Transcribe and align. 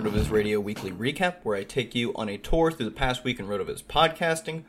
RotoViz 0.00 0.30
Radio 0.30 0.60
Weekly 0.60 0.92
Recap, 0.92 1.40
where 1.42 1.58
I 1.58 1.62
take 1.62 1.94
you 1.94 2.14
on 2.14 2.30
a 2.30 2.38
tour 2.38 2.72
through 2.72 2.86
the 2.86 2.90
past 2.90 3.22
week 3.22 3.38
in 3.38 3.46
RotoViz 3.46 3.82
podcasting, 3.84 4.62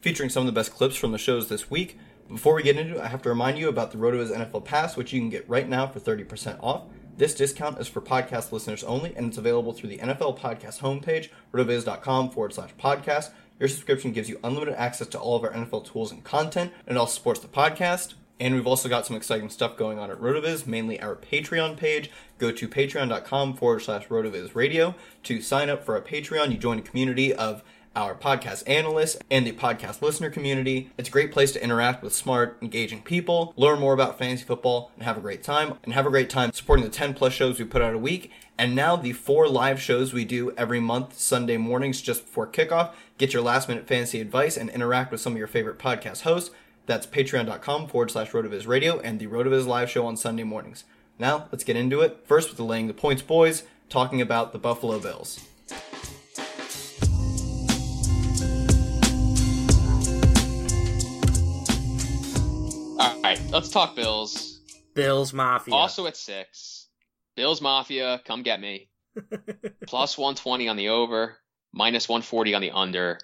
featuring 0.00 0.30
some 0.30 0.40
of 0.40 0.46
the 0.46 0.58
best 0.58 0.72
clips 0.72 0.96
from 0.96 1.12
the 1.12 1.18
shows 1.18 1.50
this 1.50 1.70
week. 1.70 1.98
Before 2.26 2.54
we 2.54 2.62
get 2.62 2.78
into 2.78 2.94
it, 2.96 3.02
I 3.02 3.08
have 3.08 3.20
to 3.22 3.28
remind 3.28 3.58
you 3.58 3.68
about 3.68 3.92
the 3.92 3.98
RotoViz 3.98 4.34
NFL 4.34 4.64
Pass, 4.64 4.96
which 4.96 5.12
you 5.12 5.20
can 5.20 5.28
get 5.28 5.46
right 5.46 5.68
now 5.68 5.86
for 5.86 6.00
30% 6.00 6.56
off. 6.62 6.84
This 7.18 7.34
discount 7.34 7.78
is 7.78 7.86
for 7.86 8.00
podcast 8.00 8.50
listeners 8.50 8.82
only, 8.82 9.14
and 9.14 9.26
it's 9.26 9.36
available 9.36 9.74
through 9.74 9.90
the 9.90 9.98
NFL 9.98 10.38
Podcast 10.38 10.78
homepage, 10.78 11.28
rotoviz.com 11.52 12.30
forward 12.30 12.54
slash 12.54 12.74
podcast. 12.76 13.28
Your 13.60 13.68
subscription 13.68 14.12
gives 14.12 14.30
you 14.30 14.40
unlimited 14.42 14.74
access 14.76 15.08
to 15.08 15.18
all 15.18 15.36
of 15.36 15.44
our 15.44 15.52
NFL 15.52 15.84
tools 15.84 16.12
and 16.12 16.24
content, 16.24 16.72
and 16.86 16.96
it 16.96 16.98
also 16.98 17.16
supports 17.16 17.40
the 17.40 17.48
podcast. 17.48 18.14
And 18.40 18.54
we've 18.54 18.66
also 18.66 18.88
got 18.88 19.06
some 19.06 19.16
exciting 19.16 19.50
stuff 19.50 19.76
going 19.76 19.98
on 19.98 20.10
at 20.10 20.20
RotoViz, 20.20 20.66
mainly 20.66 21.00
our 21.00 21.16
Patreon 21.16 21.76
page. 21.76 22.10
Go 22.38 22.52
to 22.52 22.68
patreon.com 22.68 23.54
forward 23.54 23.80
slash 23.80 24.06
RotoViz 24.06 24.54
Radio 24.54 24.94
to 25.24 25.42
sign 25.42 25.68
up 25.68 25.84
for 25.84 25.96
a 25.96 26.02
Patreon. 26.02 26.52
You 26.52 26.58
join 26.58 26.78
a 26.78 26.82
community 26.82 27.34
of 27.34 27.62
our 27.96 28.14
podcast 28.14 28.62
analysts 28.68 29.18
and 29.28 29.44
the 29.44 29.52
podcast 29.52 30.00
listener 30.02 30.30
community. 30.30 30.90
It's 30.96 31.08
a 31.08 31.12
great 31.12 31.32
place 31.32 31.50
to 31.52 31.62
interact 31.62 32.02
with 32.02 32.14
smart, 32.14 32.56
engaging 32.62 33.02
people, 33.02 33.52
learn 33.56 33.80
more 33.80 33.92
about 33.92 34.18
fantasy 34.18 34.44
football, 34.44 34.92
and 34.94 35.02
have 35.02 35.16
a 35.16 35.20
great 35.20 35.42
time. 35.42 35.74
And 35.82 35.92
have 35.94 36.06
a 36.06 36.10
great 36.10 36.30
time 36.30 36.52
supporting 36.52 36.84
the 36.84 36.92
10 36.92 37.14
plus 37.14 37.32
shows 37.32 37.58
we 37.58 37.64
put 37.64 37.82
out 37.82 37.94
a 37.94 37.98
week. 37.98 38.30
And 38.56 38.76
now 38.76 38.94
the 38.94 39.12
four 39.12 39.48
live 39.48 39.80
shows 39.80 40.12
we 40.12 40.24
do 40.24 40.52
every 40.52 40.80
month, 40.80 41.18
Sunday 41.18 41.56
mornings 41.56 42.00
just 42.00 42.24
before 42.24 42.46
kickoff. 42.46 42.92
Get 43.16 43.32
your 43.32 43.42
last 43.42 43.68
minute 43.68 43.88
fantasy 43.88 44.20
advice 44.20 44.56
and 44.56 44.70
interact 44.70 45.10
with 45.10 45.20
some 45.20 45.32
of 45.32 45.38
your 45.38 45.48
favorite 45.48 45.78
podcast 45.78 46.22
hosts. 46.22 46.52
That's 46.88 47.06
patreon.com 47.06 47.88
forward 47.88 48.10
slash 48.10 48.30
rotoviz 48.30 48.66
radio 48.66 48.98
and 48.98 49.20
the 49.20 49.26
rotoviz 49.26 49.66
live 49.66 49.90
show 49.90 50.06
on 50.06 50.16
Sunday 50.16 50.42
mornings. 50.42 50.84
Now, 51.18 51.46
let's 51.52 51.62
get 51.62 51.76
into 51.76 52.00
it. 52.00 52.24
First 52.24 52.48
with 52.48 52.56
the 52.56 52.64
Laying 52.64 52.86
the 52.86 52.94
Points 52.94 53.20
boys, 53.20 53.64
talking 53.90 54.22
about 54.22 54.52
the 54.52 54.58
Buffalo 54.58 54.98
Bills. 54.98 55.38
All 62.98 63.20
right, 63.20 63.38
let's 63.50 63.68
talk 63.68 63.94
Bills. 63.94 64.62
Bills 64.94 65.34
Mafia. 65.34 65.74
Also 65.74 66.06
at 66.06 66.16
six, 66.16 66.88
Bills 67.36 67.60
Mafia, 67.60 68.22
come 68.24 68.42
get 68.42 68.62
me. 68.62 68.88
Plus 69.86 70.16
120 70.16 70.68
on 70.68 70.76
the 70.78 70.88
over, 70.88 71.36
minus 71.70 72.08
140 72.08 72.54
on 72.54 72.62
the 72.62 72.70
under. 72.70 73.18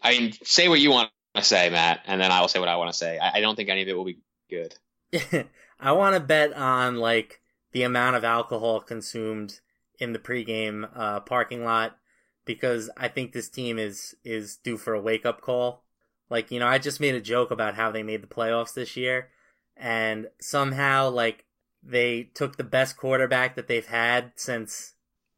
I 0.00 0.16
mean, 0.16 0.32
say 0.44 0.68
what 0.68 0.78
you 0.78 0.92
want 0.92 1.10
to 1.34 1.42
say, 1.42 1.70
Matt, 1.70 2.00
and 2.06 2.20
then 2.20 2.30
I 2.30 2.40
will 2.40 2.48
say 2.48 2.58
what 2.58 2.68
I 2.68 2.76
want 2.76 2.90
to 2.90 2.96
say. 2.96 3.18
I, 3.18 3.38
I 3.38 3.40
don't 3.40 3.56
think 3.56 3.68
any 3.68 3.82
of 3.82 3.88
it 3.88 3.96
will 3.96 4.04
be 4.04 4.20
good. 4.50 4.74
I 5.80 5.92
want 5.92 6.14
to 6.14 6.20
bet 6.20 6.52
on 6.52 6.96
like 6.96 7.40
the 7.72 7.82
amount 7.82 8.16
of 8.16 8.24
alcohol 8.24 8.80
consumed 8.80 9.60
in 9.98 10.12
the 10.12 10.18
pregame 10.18 10.88
uh, 10.94 11.20
parking 11.20 11.64
lot 11.64 11.96
because 12.44 12.90
I 12.96 13.08
think 13.08 13.32
this 13.32 13.48
team 13.48 13.78
is 13.78 14.14
is 14.24 14.56
due 14.56 14.76
for 14.76 14.94
a 14.94 15.00
wake 15.00 15.26
up 15.26 15.40
call. 15.40 15.84
Like 16.30 16.50
you 16.50 16.60
know, 16.60 16.66
I 16.66 16.78
just 16.78 17.00
made 17.00 17.14
a 17.14 17.20
joke 17.20 17.50
about 17.50 17.74
how 17.74 17.90
they 17.90 18.02
made 18.02 18.22
the 18.22 18.26
playoffs 18.26 18.74
this 18.74 18.96
year, 18.96 19.28
and 19.76 20.28
somehow 20.40 21.10
like 21.10 21.44
they 21.82 22.24
took 22.34 22.56
the 22.56 22.64
best 22.64 22.96
quarterback 22.96 23.56
that 23.56 23.68
they've 23.68 23.86
had 23.86 24.32
since 24.36 24.94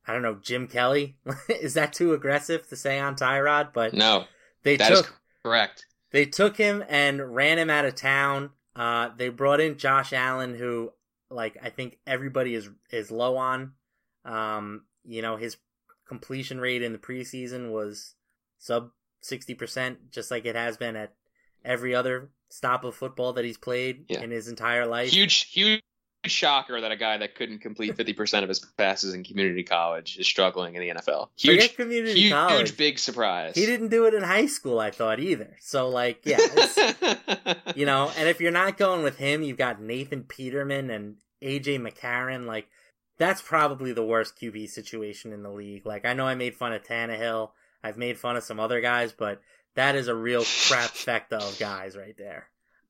I 0.06 0.12
don't 0.12 0.22
know 0.22 0.38
Jim 0.40 0.68
Kelly. 0.68 1.16
is 1.48 1.74
that 1.74 1.92
too 1.92 2.12
aggressive 2.12 2.68
to 2.68 2.76
say 2.76 2.98
on 2.98 3.16
Tyrod? 3.16 3.72
But 3.72 3.94
No, 3.94 4.24
they 4.62 4.76
that 4.76 4.92
is 4.92 5.02
took 5.02 5.20
correct. 5.44 5.86
they 6.10 6.24
took 6.24 6.56
him 6.56 6.82
and 6.88 7.34
ran 7.34 7.58
him 7.58 7.70
out 7.70 7.84
of 7.84 7.94
town. 7.94 8.50
Uh, 8.74 9.10
they 9.16 9.28
brought 9.28 9.60
in 9.60 9.76
Josh 9.78 10.12
Allen, 10.12 10.54
who 10.56 10.90
like 11.30 11.56
I 11.62 11.70
think 11.70 11.98
everybody 12.06 12.54
is 12.54 12.68
is 12.90 13.10
low 13.10 13.36
on. 13.36 13.72
Um, 14.24 14.82
you 15.04 15.22
know 15.22 15.36
his 15.36 15.56
completion 16.08 16.60
rate 16.60 16.82
in 16.82 16.92
the 16.92 16.98
preseason 16.98 17.70
was 17.72 18.14
sub 18.58 18.90
sixty 19.20 19.54
percent, 19.54 20.10
just 20.10 20.30
like 20.30 20.44
it 20.44 20.56
has 20.56 20.76
been 20.76 20.96
at 20.96 21.14
every 21.64 21.94
other 21.94 22.30
stop 22.50 22.84
of 22.84 22.94
football 22.94 23.32
that 23.34 23.44
he's 23.44 23.56
played 23.58 24.04
Yeah. 24.08 24.20
in 24.22 24.30
his 24.30 24.48
entire 24.48 24.86
life. 24.86 25.10
Huge, 25.10 25.50
huge 25.50 25.82
shocker 26.28 26.80
that 26.80 26.92
a 26.92 26.96
guy 26.96 27.18
that 27.18 27.34
couldn't 27.34 27.58
complete 27.60 27.96
50% 27.96 28.42
of 28.42 28.48
his 28.48 28.60
passes 28.60 29.14
in 29.14 29.24
community 29.24 29.62
college 29.62 30.16
is 30.18 30.26
struggling 30.26 30.74
in 30.74 30.80
the 30.80 30.88
NFL. 31.00 31.28
Huge, 31.36 31.56
Forget 31.56 31.76
community 31.76 32.20
huge, 32.20 32.32
college. 32.32 32.76
big 32.76 32.98
surprise. 32.98 33.54
He 33.54 33.66
didn't 33.66 33.88
do 33.88 34.06
it 34.06 34.14
in 34.14 34.22
high 34.22 34.46
school, 34.46 34.78
I 34.80 34.90
thought 34.90 35.20
either. 35.20 35.56
So 35.60 35.88
like, 35.88 36.20
yeah, 36.24 36.38
you 37.74 37.86
know, 37.86 38.10
and 38.16 38.28
if 38.28 38.40
you're 38.40 38.50
not 38.52 38.76
going 38.78 39.02
with 39.02 39.18
him, 39.18 39.42
you've 39.42 39.58
got 39.58 39.80
Nathan 39.80 40.24
Peterman 40.24 40.90
and 40.90 41.16
AJ 41.42 41.80
McCarron. 41.80 42.46
Like, 42.46 42.68
that's 43.18 43.42
probably 43.42 43.92
the 43.92 44.04
worst 44.04 44.38
QB 44.40 44.68
situation 44.70 45.32
in 45.32 45.42
the 45.42 45.50
league. 45.50 45.86
Like, 45.86 46.04
I 46.04 46.14
know 46.14 46.26
I 46.26 46.34
made 46.34 46.54
fun 46.54 46.72
of 46.72 46.82
Tannehill. 46.82 47.50
I've 47.82 47.96
made 47.96 48.18
fun 48.18 48.36
of 48.36 48.42
some 48.42 48.58
other 48.58 48.80
guys, 48.80 49.12
but 49.12 49.40
that 49.74 49.94
is 49.94 50.08
a 50.08 50.14
real 50.14 50.42
crapfecta 50.42 51.32
of 51.40 51.58
guys 51.58 51.96
right 51.96 52.16
there. 52.16 52.48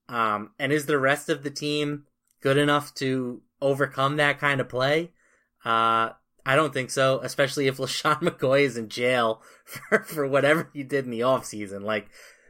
Um, 0.09 0.51
and 0.59 0.73
is 0.73 0.87
the 0.87 0.99
rest 0.99 1.29
of 1.29 1.43
the 1.43 1.51
team 1.51 2.05
good 2.45 2.59
enough 2.59 2.95
to 2.95 3.41
overcome 3.63 4.19
that 4.19 4.39
kind 4.39 4.61
of 4.61 4.69
play? 4.69 5.11
Uh, 5.65 6.11
I 6.45 6.57
don't 6.57 6.75
think 6.75 6.91
so, 6.91 7.21
especially 7.23 7.67
if 7.67 7.79
LeSean 7.79 8.21
McCoy 8.21 8.61
is 8.61 8.77
in 8.77 8.91
jail 8.91 9.43
for, 9.65 10.05
for 10.05 10.29
whatever 10.29 10.71
he 10.73 10.85
did 10.85 11.07
in 11.07 11.11
the 11.11 11.21
offseason. 11.21 11.83
Like, 11.83 12.09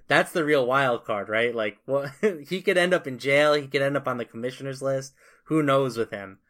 that's 0.08 0.32
the 0.32 0.44
real 0.44 0.66
wild 0.66 1.04
card, 1.04 1.28
right? 1.28 1.54
Like, 1.54 1.78
well, 1.86 2.10
he 2.48 2.60
could 2.60 2.76
end 2.76 2.92
up 2.92 3.06
in 3.06 3.18
jail. 3.18 3.54
He 3.54 3.68
could 3.68 3.82
end 3.82 3.96
up 3.96 4.08
on 4.08 4.18
the 4.18 4.24
commissioner's 4.24 4.82
list. 4.82 5.14
Who 5.44 5.62
knows 5.62 5.96
with 5.96 6.10
him? 6.10 6.40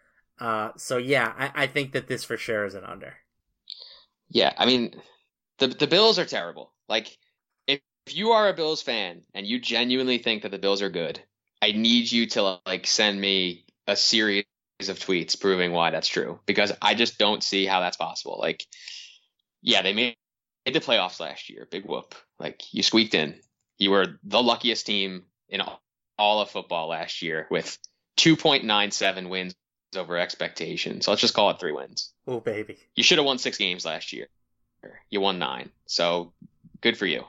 Uh, 0.41 0.70
so 0.76 0.96
yeah, 0.96 1.32
I, 1.38 1.64
I 1.64 1.67
think 1.67 1.93
that 1.93 2.08
this 2.08 2.25
for 2.25 2.37
sure 2.37 2.64
is 2.64 2.75
an 2.75 2.85
under. 2.85 3.14
Yeah, 4.31 4.52
I 4.56 4.67
mean, 4.67 5.00
the 5.58 5.69
the 5.69 5.87
Bills 5.87 6.19
are 6.19 6.25
terrible. 6.25 6.73
Like, 6.88 7.17
if 7.69 7.81
you 8.08 8.32
are 8.32 8.49
a 8.49 8.55
Bills 8.55 8.82
fan 8.82 9.23
and 9.32 9.46
you 9.46 9.61
genuinely 9.61 10.19
think 10.19 10.43
that 10.43 10.50
the 10.50 10.58
Bills 10.58 10.82
are 10.82 10.91
good, 10.91 11.23
I 11.64 11.72
need 11.72 12.12
you 12.12 12.26
to 12.26 12.58
like 12.66 12.87
send 12.87 13.19
me 13.19 13.64
a 13.87 13.96
series 13.96 14.44
of 14.87 14.99
tweets 14.99 15.40
proving 15.40 15.72
why 15.72 15.90
that's 15.90 16.08
true 16.08 16.38
because 16.44 16.72
I 16.82 16.94
just 16.94 17.16
don't 17.16 17.43
see 17.43 17.64
how 17.64 17.81
that's 17.81 17.96
possible. 17.96 18.37
Like, 18.38 18.66
yeah, 19.62 19.81
they 19.81 19.94
made, 19.94 20.16
the 20.66 20.72
playoffs 20.72 21.20
last 21.20 21.49
year. 21.49 21.66
Big 21.70 21.87
whoop. 21.87 22.14
Like, 22.38 22.61
you 22.75 22.82
squeaked 22.82 23.14
in. 23.14 23.37
You 23.78 23.93
were 23.93 24.19
the 24.25 24.43
luckiest 24.43 24.84
team 24.84 25.25
in 25.49 25.62
all 26.19 26.43
of 26.43 26.50
football 26.50 26.88
last 26.88 27.22
year 27.22 27.46
with 27.50 27.78
2.97 28.19 29.31
wins 29.31 29.55
over 29.96 30.19
expectations. 30.19 31.06
So 31.06 31.12
let's 31.12 31.22
just 31.22 31.32
call 31.32 31.49
it 31.49 31.60
three 31.60 31.72
wins. 31.72 32.12
Oh, 32.26 32.40
baby. 32.40 32.76
You 32.94 33.02
should 33.02 33.17
have 33.17 33.25
won 33.25 33.38
six 33.38 33.56
games 33.56 33.87
last 33.87 34.12
year. 34.12 34.28
You 35.08 35.22
won 35.22 35.38
nine. 35.38 35.70
So 35.87 36.34
good 36.82 36.99
for 36.99 37.06
you. 37.06 37.25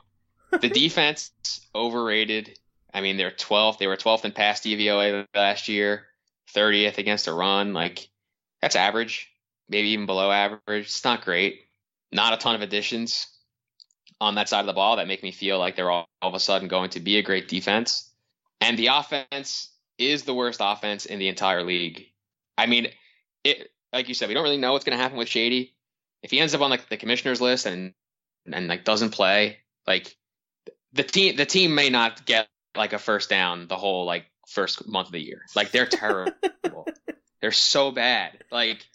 The 0.52 0.68
defense 0.82 1.32
overrated. 1.74 2.60
I 2.96 3.02
mean, 3.02 3.18
they're 3.18 3.30
12th. 3.30 3.78
They 3.78 3.88
were 3.88 3.98
12th 3.98 4.24
in 4.24 4.32
pass 4.32 4.62
DVOA 4.62 5.28
last 5.36 5.68
year, 5.68 6.06
30th 6.56 6.98
against 6.98 7.28
a 7.28 7.34
run. 7.34 7.74
Like, 7.74 8.08
that's 8.62 8.78
average, 8.78 9.30
maybe 9.68 9.90
even 9.90 10.06
below 10.06 10.32
average. 10.32 10.86
It's 10.86 11.04
not 11.04 11.26
great. 11.26 11.60
Not 12.14 12.34
a 12.34 12.38
ton 12.38 12.56
of 12.56 12.62
additions 12.62 13.28
on 14.22 14.36
that 14.36 14.48
side 14.48 14.62
of 14.62 14.66
the 14.66 14.74
ball 14.74 14.96
that 14.96 15.10
make 15.10 15.24
me 15.24 15.34
feel 15.34 15.60
like 15.60 15.76
they're 15.76 15.92
all, 15.92 16.08
all 16.22 16.30
of 16.30 16.36
a 16.36 16.40
sudden 16.40 16.70
going 16.70 16.92
to 16.92 17.02
be 17.02 17.18
a 17.18 17.22
great 17.22 17.50
defense. 17.50 18.10
And 18.62 18.80
the 18.80 18.88
offense 18.88 19.72
is 19.98 20.24
the 20.24 20.34
worst 20.34 20.62
offense 20.64 21.06
in 21.06 21.20
the 21.20 21.28
entire 21.28 21.64
league. 21.64 22.06
I 22.58 22.66
mean, 22.66 22.88
it 23.44 23.72
like 23.92 24.08
you 24.08 24.14
said, 24.14 24.30
we 24.30 24.34
don't 24.34 24.44
really 24.44 24.58
know 24.58 24.72
what's 24.72 24.86
going 24.86 24.98
to 24.98 25.02
happen 25.02 25.18
with 25.18 25.28
Shady. 25.28 25.74
If 26.24 26.32
he 26.32 26.40
ends 26.40 26.56
up 26.56 26.62
on 26.62 26.70
like 26.70 26.88
the 26.88 26.98
commissioner's 26.98 27.42
list 27.42 27.66
and 27.66 27.94
and 28.46 28.68
like 28.68 28.86
doesn't 28.86 29.12
play, 29.12 29.58
like 29.86 30.16
the 30.94 31.04
team 31.04 31.36
the 31.36 31.46
team 31.46 31.76
may 31.76 31.90
not 31.90 32.26
get 32.26 32.48
like 32.78 32.94
a 32.94 33.00
first 33.00 33.30
down 33.30 33.68
the 33.68 33.78
whole 33.78 34.06
like 34.06 34.26
first 34.48 34.88
month 34.88 35.08
of 35.08 35.14
the 35.14 35.22
year. 35.22 35.42
Like 35.56 35.72
they're 35.72 35.86
terrible. 35.86 36.34
they're 37.42 37.52
so 37.52 37.92
bad. 37.92 38.44
Like 38.52 38.86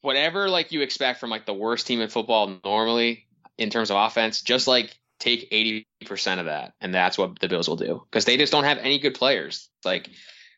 whatever 0.00 0.48
like 0.48 0.72
you 0.72 0.82
expect 0.82 1.20
from 1.20 1.30
like 1.30 1.46
the 1.46 1.54
worst 1.54 1.86
team 1.86 2.00
in 2.00 2.08
football 2.08 2.58
normally 2.64 3.26
in 3.56 3.70
terms 3.70 3.90
of 3.90 3.96
offense, 3.96 4.42
just 4.42 4.68
like 4.68 4.96
take 5.18 5.50
80% 5.50 6.38
of 6.38 6.46
that 6.46 6.74
and 6.80 6.94
that's 6.94 7.18
what 7.18 7.38
the 7.40 7.48
Bills 7.48 7.68
will 7.68 7.76
do 7.76 8.02
because 8.08 8.24
they 8.24 8.36
just 8.36 8.52
don't 8.52 8.64
have 8.64 8.78
any 8.78 8.98
good 8.98 9.14
players. 9.14 9.68
Like 9.84 10.08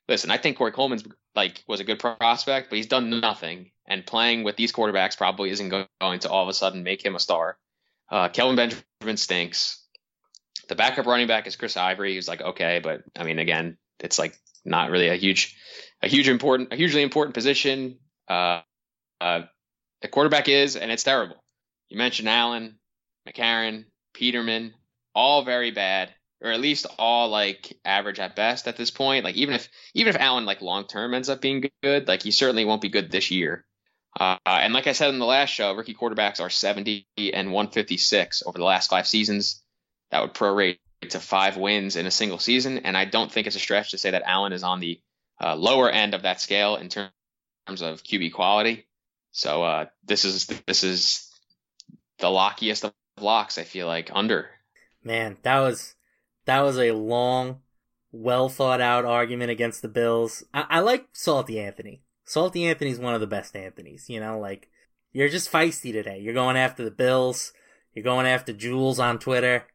listen, 0.08 0.30
I 0.30 0.36
think 0.36 0.58
Corey 0.58 0.72
Coleman's 0.72 1.04
like 1.34 1.62
was 1.66 1.80
a 1.80 1.84
good 1.84 1.98
prospect, 1.98 2.68
but 2.68 2.76
he's 2.76 2.86
done 2.86 3.20
nothing. 3.20 3.70
And 3.86 4.06
playing 4.06 4.44
with 4.44 4.56
these 4.56 4.72
quarterbacks 4.72 5.16
probably 5.16 5.50
isn't 5.50 5.68
going 5.68 6.20
to 6.20 6.28
all 6.28 6.42
of 6.42 6.48
a 6.48 6.54
sudden 6.54 6.82
make 6.82 7.04
him 7.04 7.16
a 7.16 7.20
star. 7.20 7.56
Uh, 8.10 8.28
Kelvin 8.28 8.56
Benjamin 8.56 9.16
stinks. 9.16 9.79
The 10.70 10.76
backup 10.76 11.06
running 11.06 11.26
back 11.26 11.48
is 11.48 11.56
Chris 11.56 11.76
Ivory. 11.76 12.14
He's 12.14 12.28
like 12.28 12.40
okay, 12.40 12.80
but 12.82 13.02
I 13.18 13.24
mean, 13.24 13.40
again, 13.40 13.76
it's 13.98 14.18
like 14.18 14.38
not 14.64 14.90
really 14.90 15.08
a 15.08 15.16
huge, 15.16 15.56
a 16.00 16.06
huge 16.06 16.28
important, 16.28 16.72
a 16.72 16.76
hugely 16.76 17.02
important 17.02 17.34
position. 17.34 17.98
Uh, 18.28 18.60
uh, 19.20 19.42
the 20.00 20.08
quarterback 20.08 20.48
is, 20.48 20.76
and 20.76 20.92
it's 20.92 21.02
terrible. 21.02 21.42
You 21.88 21.98
mentioned 21.98 22.28
Allen, 22.28 22.78
McCarron, 23.28 23.86
Peterman, 24.14 24.72
all 25.12 25.44
very 25.44 25.72
bad 25.72 26.14
or 26.42 26.50
at 26.50 26.60
least 26.60 26.86
all 26.98 27.28
like 27.28 27.76
average 27.84 28.18
at 28.18 28.36
best 28.36 28.66
at 28.68 28.76
this 28.76 28.90
point. 28.90 29.24
Like 29.24 29.34
even 29.34 29.54
if 29.54 29.68
even 29.94 30.14
if 30.14 30.20
Allen 30.20 30.46
like 30.46 30.62
long 30.62 30.86
term 30.86 31.14
ends 31.14 31.28
up 31.28 31.40
being 31.40 31.68
good, 31.82 32.08
like 32.08 32.22
he 32.22 32.30
certainly 32.30 32.64
won't 32.64 32.80
be 32.80 32.88
good 32.88 33.10
this 33.10 33.30
year. 33.30 33.64
Uh, 34.18 34.36
and 34.46 34.72
like 34.72 34.86
I 34.86 34.92
said 34.92 35.10
in 35.10 35.18
the 35.18 35.26
last 35.26 35.50
show, 35.50 35.74
rookie 35.74 35.94
quarterbacks 35.94 36.40
are 36.40 36.50
70 36.50 37.06
and 37.32 37.52
156 37.52 38.42
over 38.44 38.58
the 38.58 38.64
last 38.64 38.90
five 38.90 39.06
seasons. 39.06 39.62
That 40.10 40.22
would 40.22 40.34
prorate 40.34 40.78
to 41.08 41.20
five 41.20 41.56
wins 41.56 41.96
in 41.96 42.06
a 42.06 42.10
single 42.10 42.38
season, 42.38 42.78
and 42.78 42.96
I 42.96 43.04
don't 43.04 43.30
think 43.30 43.46
it's 43.46 43.56
a 43.56 43.60
stretch 43.60 43.92
to 43.92 43.98
say 43.98 44.10
that 44.10 44.22
Allen 44.26 44.52
is 44.52 44.62
on 44.62 44.80
the 44.80 45.00
uh, 45.40 45.56
lower 45.56 45.90
end 45.90 46.14
of 46.14 46.22
that 46.22 46.40
scale 46.40 46.76
in 46.76 46.88
terms 46.88 47.10
of 47.68 48.02
QB 48.02 48.32
quality. 48.32 48.86
So 49.32 49.62
uh, 49.62 49.86
this 50.04 50.24
is 50.24 50.46
this 50.66 50.84
is 50.84 51.30
the 52.18 52.26
lockiest 52.26 52.84
of 52.84 52.92
locks. 53.20 53.58
I 53.58 53.64
feel 53.64 53.86
like 53.86 54.10
under. 54.12 54.50
Man, 55.02 55.38
that 55.42 55.60
was 55.60 55.94
that 56.44 56.60
was 56.60 56.78
a 56.78 56.92
long, 56.92 57.60
well 58.12 58.48
thought 58.48 58.80
out 58.80 59.04
argument 59.04 59.50
against 59.50 59.82
the 59.82 59.88
Bills. 59.88 60.44
I, 60.52 60.66
I 60.68 60.80
like 60.80 61.08
Salty 61.12 61.60
Anthony. 61.60 62.02
Salty 62.24 62.66
Anthony's 62.66 62.98
one 62.98 63.14
of 63.14 63.20
the 63.20 63.26
best 63.26 63.56
Anthony's. 63.56 64.10
You 64.10 64.20
know, 64.20 64.38
like 64.38 64.68
you're 65.12 65.28
just 65.28 65.50
feisty 65.50 65.92
today. 65.92 66.18
You're 66.18 66.34
going 66.34 66.56
after 66.56 66.84
the 66.84 66.90
Bills. 66.90 67.52
You're 67.94 68.04
going 68.04 68.26
after 68.26 68.52
Jules 68.52 68.98
on 68.98 69.18
Twitter. 69.18 69.66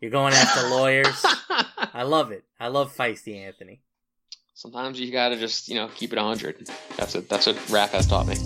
You're 0.00 0.12
going 0.12 0.32
after 0.32 0.68
lawyers. 0.68 1.26
I 1.92 2.04
love 2.04 2.30
it. 2.30 2.44
I 2.60 2.68
love 2.68 2.94
feisty 2.94 3.36
Anthony. 3.36 3.80
Sometimes 4.54 5.00
you 5.00 5.10
gotta 5.10 5.36
just 5.36 5.68
you 5.68 5.74
know 5.74 5.88
keep 5.88 6.12
it 6.12 6.18
hundred. 6.20 6.68
That's 6.96 7.16
what 7.16 7.28
that's 7.28 7.46
what 7.46 7.70
rap 7.70 7.90
has 7.90 8.06
taught 8.06 8.28
me. 8.28 8.36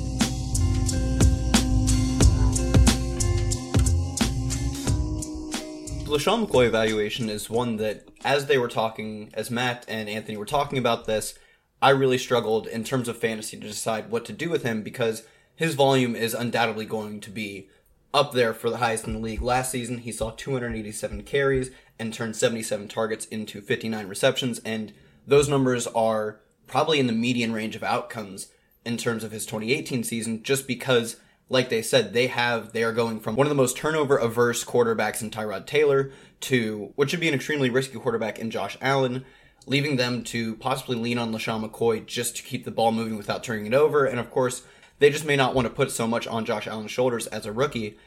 LeSean 6.09 6.47
McCoy 6.47 6.67
evaluation 6.67 7.31
is 7.31 7.49
one 7.49 7.77
that, 7.77 8.07
as 8.23 8.45
they 8.45 8.59
were 8.59 8.69
talking, 8.69 9.31
as 9.33 9.51
Matt 9.51 9.87
and 9.89 10.11
Anthony 10.11 10.37
were 10.37 10.45
talking 10.45 10.79
about 10.79 11.07
this, 11.07 11.35
I 11.81 11.91
really 11.91 12.19
struggled 12.19 12.67
in 12.67 12.85
terms 12.85 13.09
of 13.09 13.17
fantasy 13.17 13.59
to 13.59 13.67
decide 13.67 14.11
what 14.11 14.27
to 14.27 14.33
do 14.33 14.51
with 14.51 14.63
him 14.63 14.83
because 14.83 15.25
his 15.57 15.75
volume 15.75 16.15
is 16.15 16.35
undoubtedly 16.35 16.85
going 16.85 17.21
to 17.21 17.31
be 17.31 17.69
up 18.15 18.33
there 18.33 18.53
for 18.53 18.71
the 18.71 18.79
highest 18.79 19.07
in 19.07 19.15
the 19.15 19.19
league. 19.19 19.43
Last 19.43 19.71
season, 19.71 19.99
he 19.99 20.13
saw 20.13 20.31
287 20.31 21.23
carries 21.23 21.71
and 21.99 22.13
turned 22.13 22.37
77 22.37 22.89
targets 22.89 23.27
into 23.27 23.61
59 23.61 24.07
receptions, 24.07 24.61
and 24.65 24.93
those 25.27 25.49
numbers 25.49 25.87
are 25.89 26.41
probably 26.67 26.99
in 26.99 27.07
the 27.07 27.13
median 27.13 27.53
range 27.53 27.77
of 27.77 27.83
outcomes 27.83 28.49
in 28.85 28.97
terms 28.97 29.25
of 29.25 29.31
his 29.31 29.47
2018 29.47 30.03
season 30.03 30.43
just 30.43 30.67
because 30.67 31.17
like 31.53 31.69
they 31.69 31.83
said, 31.83 32.15
they 32.15 32.29
have 32.29 32.73
they 32.73 32.83
are 32.83 32.93
going 32.93 33.21
from 33.21 33.37
one 33.37 33.47
of 33.47 33.51
the 33.51 33.55
most 33.55 33.77
turnover 33.77 34.17
averse 34.17 34.65
quarterbacks 34.65 35.21
in 35.21 35.31
Tyrod 35.31 35.67
Taylor 35.67 36.11
to 36.41 36.93
what 36.97 37.11
should 37.11 37.21
be 37.21 37.29
an 37.29 37.35
extremely 37.35 37.69
risky 37.69 37.99
quarterback 37.99 38.39
in 38.39 38.51
Josh 38.51 38.79
Allen, 38.81 39.25
leaving 39.67 39.97
them 39.97 40.25
to 40.25 40.57
possibly 40.57 40.97
lean 40.97 41.19
on 41.19 41.31
LeSean 41.31 41.63
McCoy 41.63 42.05
just 42.07 42.37
to 42.37 42.43
keep 42.43 42.65
the 42.65 42.71
ball 42.71 42.91
moving 42.91 43.19
without 43.19 43.45
turning 43.45 43.67
it 43.67 43.75
over. 43.75 44.07
And 44.07 44.19
of 44.19 44.31
course, 44.31 44.63
they 45.03 45.11
just 45.11 45.25
may 45.25 45.35
not 45.35 45.55
want 45.55 45.67
to 45.67 45.75
put 45.75 45.91
so 45.91 46.07
much 46.07 46.29
on 46.29 46.45
Josh 46.45 46.69
Allen's 46.69 46.93
shoulders 46.93 47.27
as 47.27 47.45
a 47.45 47.53
rookie. 47.53 47.99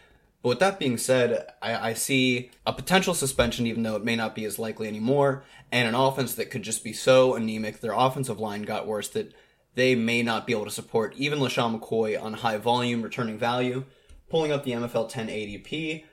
But 0.41 0.49
with 0.49 0.59
that 0.59 0.79
being 0.79 0.97
said, 0.97 1.45
I, 1.61 1.89
I, 1.89 1.93
see 1.93 2.51
a 2.65 2.71
potential 2.71 3.13
suspension, 3.13 3.67
even 3.67 3.83
though 3.83 3.95
it 3.95 4.03
may 4.03 4.15
not 4.15 4.35
be 4.35 4.45
as 4.45 4.59
likely 4.59 4.87
anymore, 4.87 5.43
and 5.71 5.89
an 5.89 5.95
offense 5.95 6.35
that 6.35 6.51
could 6.51 6.61
just 6.61 6.83
be 6.83 6.93
so 6.93 7.35
anemic. 7.35 7.81
Their 7.81 7.93
offensive 7.93 8.39
line 8.39 8.61
got 8.61 8.87
worse 8.87 9.09
that 9.09 9.33
they 9.73 9.93
may 9.95 10.23
not 10.23 10.47
be 10.47 10.53
able 10.53 10.65
to 10.65 10.71
support 10.71 11.15
even 11.17 11.39
LeSean 11.39 11.77
McCoy 11.77 12.21
on 12.21 12.33
high 12.33 12.57
volume 12.57 13.01
returning 13.01 13.37
value. 13.37 13.83
Pulling 14.29 14.51
up 14.51 14.63
the 14.63 14.71
MFL 14.71 15.09
10 15.09 15.27
ADP, 15.27 16.03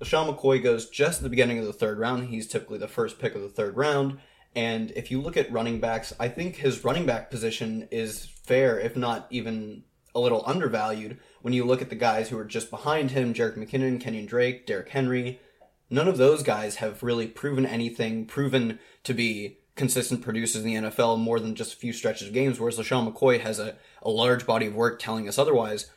LeSean 0.00 0.34
McCoy 0.34 0.62
goes 0.62 0.88
just 0.88 1.18
at 1.18 1.22
the 1.24 1.28
beginning 1.28 1.58
of 1.58 1.66
the 1.66 1.72
third 1.72 1.98
round. 1.98 2.28
He's 2.28 2.48
typically 2.48 2.78
the 2.78 2.88
first 2.88 3.18
pick 3.18 3.34
of 3.34 3.42
the 3.42 3.48
third 3.48 3.76
round. 3.76 4.18
And 4.54 4.90
if 4.92 5.10
you 5.10 5.20
look 5.20 5.36
at 5.36 5.52
running 5.52 5.80
backs, 5.80 6.14
I 6.18 6.28
think 6.28 6.56
his 6.56 6.82
running 6.82 7.04
back 7.04 7.30
position 7.30 7.88
is 7.90 8.24
fair, 8.24 8.80
if 8.80 8.96
not 8.96 9.26
even 9.30 9.84
a 10.14 10.20
little 10.20 10.42
undervalued, 10.46 11.18
when 11.42 11.54
you 11.54 11.64
look 11.64 11.80
at 11.82 11.90
the 11.90 11.96
guys 11.96 12.28
who 12.28 12.38
are 12.38 12.44
just 12.44 12.70
behind 12.70 13.12
him 13.12 13.34
Jerick 13.34 13.56
McKinnon, 13.56 14.00
Kenyon 14.00 14.26
Drake, 14.26 14.66
Derrick 14.66 14.90
Henry. 14.90 15.40
None 15.88 16.08
of 16.08 16.18
those 16.18 16.42
guys 16.42 16.76
have 16.76 17.02
really 17.02 17.26
proven 17.26 17.66
anything, 17.66 18.26
proven 18.26 18.78
to 19.04 19.14
be 19.14 19.58
consistent 19.76 20.22
producers 20.22 20.62
in 20.62 20.66
the 20.66 20.90
NFL 20.90 21.18
more 21.18 21.40
than 21.40 21.54
just 21.54 21.72
a 21.72 21.76
few 21.76 21.92
stretches 21.92 22.28
of 22.28 22.34
games, 22.34 22.60
whereas 22.60 22.78
LeSean 22.78 23.10
McCoy 23.10 23.40
has 23.40 23.58
a, 23.58 23.76
a 24.02 24.10
large 24.10 24.46
body 24.46 24.66
of 24.66 24.74
work 24.74 24.98
telling 24.98 25.26
us 25.26 25.38
otherwise. 25.38 25.90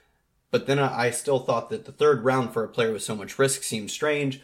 But 0.52 0.68
then 0.68 0.80
I, 0.80 1.08
I 1.08 1.12
still 1.12 1.40
thought 1.40 1.70
that 1.70 1.86
the 1.86 1.92
third 1.92 2.24
round 2.24 2.54
for 2.54 2.64
a 2.64 2.70
player 2.70 2.92
with 2.92 3.04
so 3.04 3.16
much 3.16 3.38
risk 3.38 3.64
seemed 3.64 3.92
strange. 3.92 4.42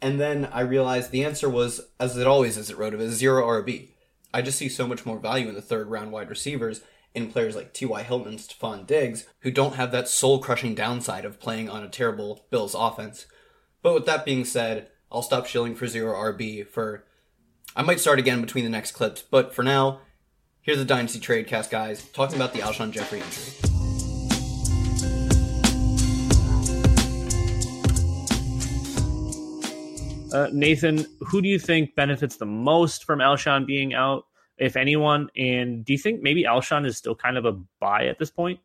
And 0.00 0.18
then 0.18 0.46
I 0.46 0.62
realized 0.62 1.10
the 1.10 1.24
answer 1.24 1.48
was, 1.48 1.80
as 1.98 2.16
it 2.16 2.26
always 2.26 2.56
is 2.56 2.70
at 2.70 2.76
Rotoviz, 2.76 3.10
zero 3.10 3.44
RB. 3.46 3.88
I 4.32 4.42
just 4.42 4.58
see 4.58 4.68
so 4.68 4.86
much 4.86 5.04
more 5.04 5.18
value 5.18 5.48
in 5.48 5.54
the 5.54 5.62
third 5.62 5.88
round 5.88 6.12
wide 6.12 6.30
receivers 6.30 6.80
in 7.14 7.30
players 7.30 7.56
like 7.56 7.72
T.Y. 7.72 8.02
Hilton 8.02 8.28
and 8.28 8.38
Stefon 8.38 8.86
Diggs, 8.86 9.26
who 9.40 9.50
don't 9.50 9.74
have 9.74 9.92
that 9.92 10.08
soul 10.08 10.38
crushing 10.38 10.74
downside 10.74 11.24
of 11.24 11.40
playing 11.40 11.68
on 11.68 11.82
a 11.82 11.88
terrible 11.88 12.46
Bills 12.50 12.74
offense. 12.78 13.26
But 13.82 13.94
with 13.94 14.06
that 14.06 14.24
being 14.24 14.44
said, 14.44 14.88
I'll 15.10 15.22
stop 15.22 15.46
shilling 15.46 15.74
for 15.74 15.86
zero 15.86 16.14
RB 16.14 16.66
for. 16.66 17.04
I 17.74 17.82
might 17.82 18.00
start 18.00 18.18
again 18.18 18.40
between 18.40 18.64
the 18.64 18.70
next 18.70 18.92
clips, 18.92 19.22
but 19.22 19.54
for 19.54 19.62
now, 19.62 20.00
here's 20.60 20.78
the 20.78 20.84
Dynasty 20.84 21.20
Tradecast 21.20 21.70
guys 21.70 22.04
talking 22.08 22.36
about 22.36 22.52
the 22.52 22.60
Alshon 22.60 22.90
Jeffery 22.90 23.20
injury. 23.20 23.70
Uh, 30.32 30.48
Nathan, 30.52 31.06
who 31.20 31.42
do 31.42 31.48
you 31.48 31.58
think 31.58 31.94
benefits 31.96 32.36
the 32.36 32.46
most 32.46 33.04
from 33.04 33.18
Alshon 33.18 33.66
being 33.66 33.94
out, 33.94 34.26
if 34.60 34.76
anyone? 34.76 35.30
And 35.36 35.84
do 35.84 35.92
you 35.92 35.98
think 35.98 36.22
maybe 36.22 36.44
Alshon 36.44 36.86
is 36.86 36.96
still 36.96 37.14
kind 37.14 37.36
of 37.36 37.44
a 37.44 37.52
buy 37.80 38.06
at 38.06 38.18
this 38.18 38.30
point? 38.30 38.60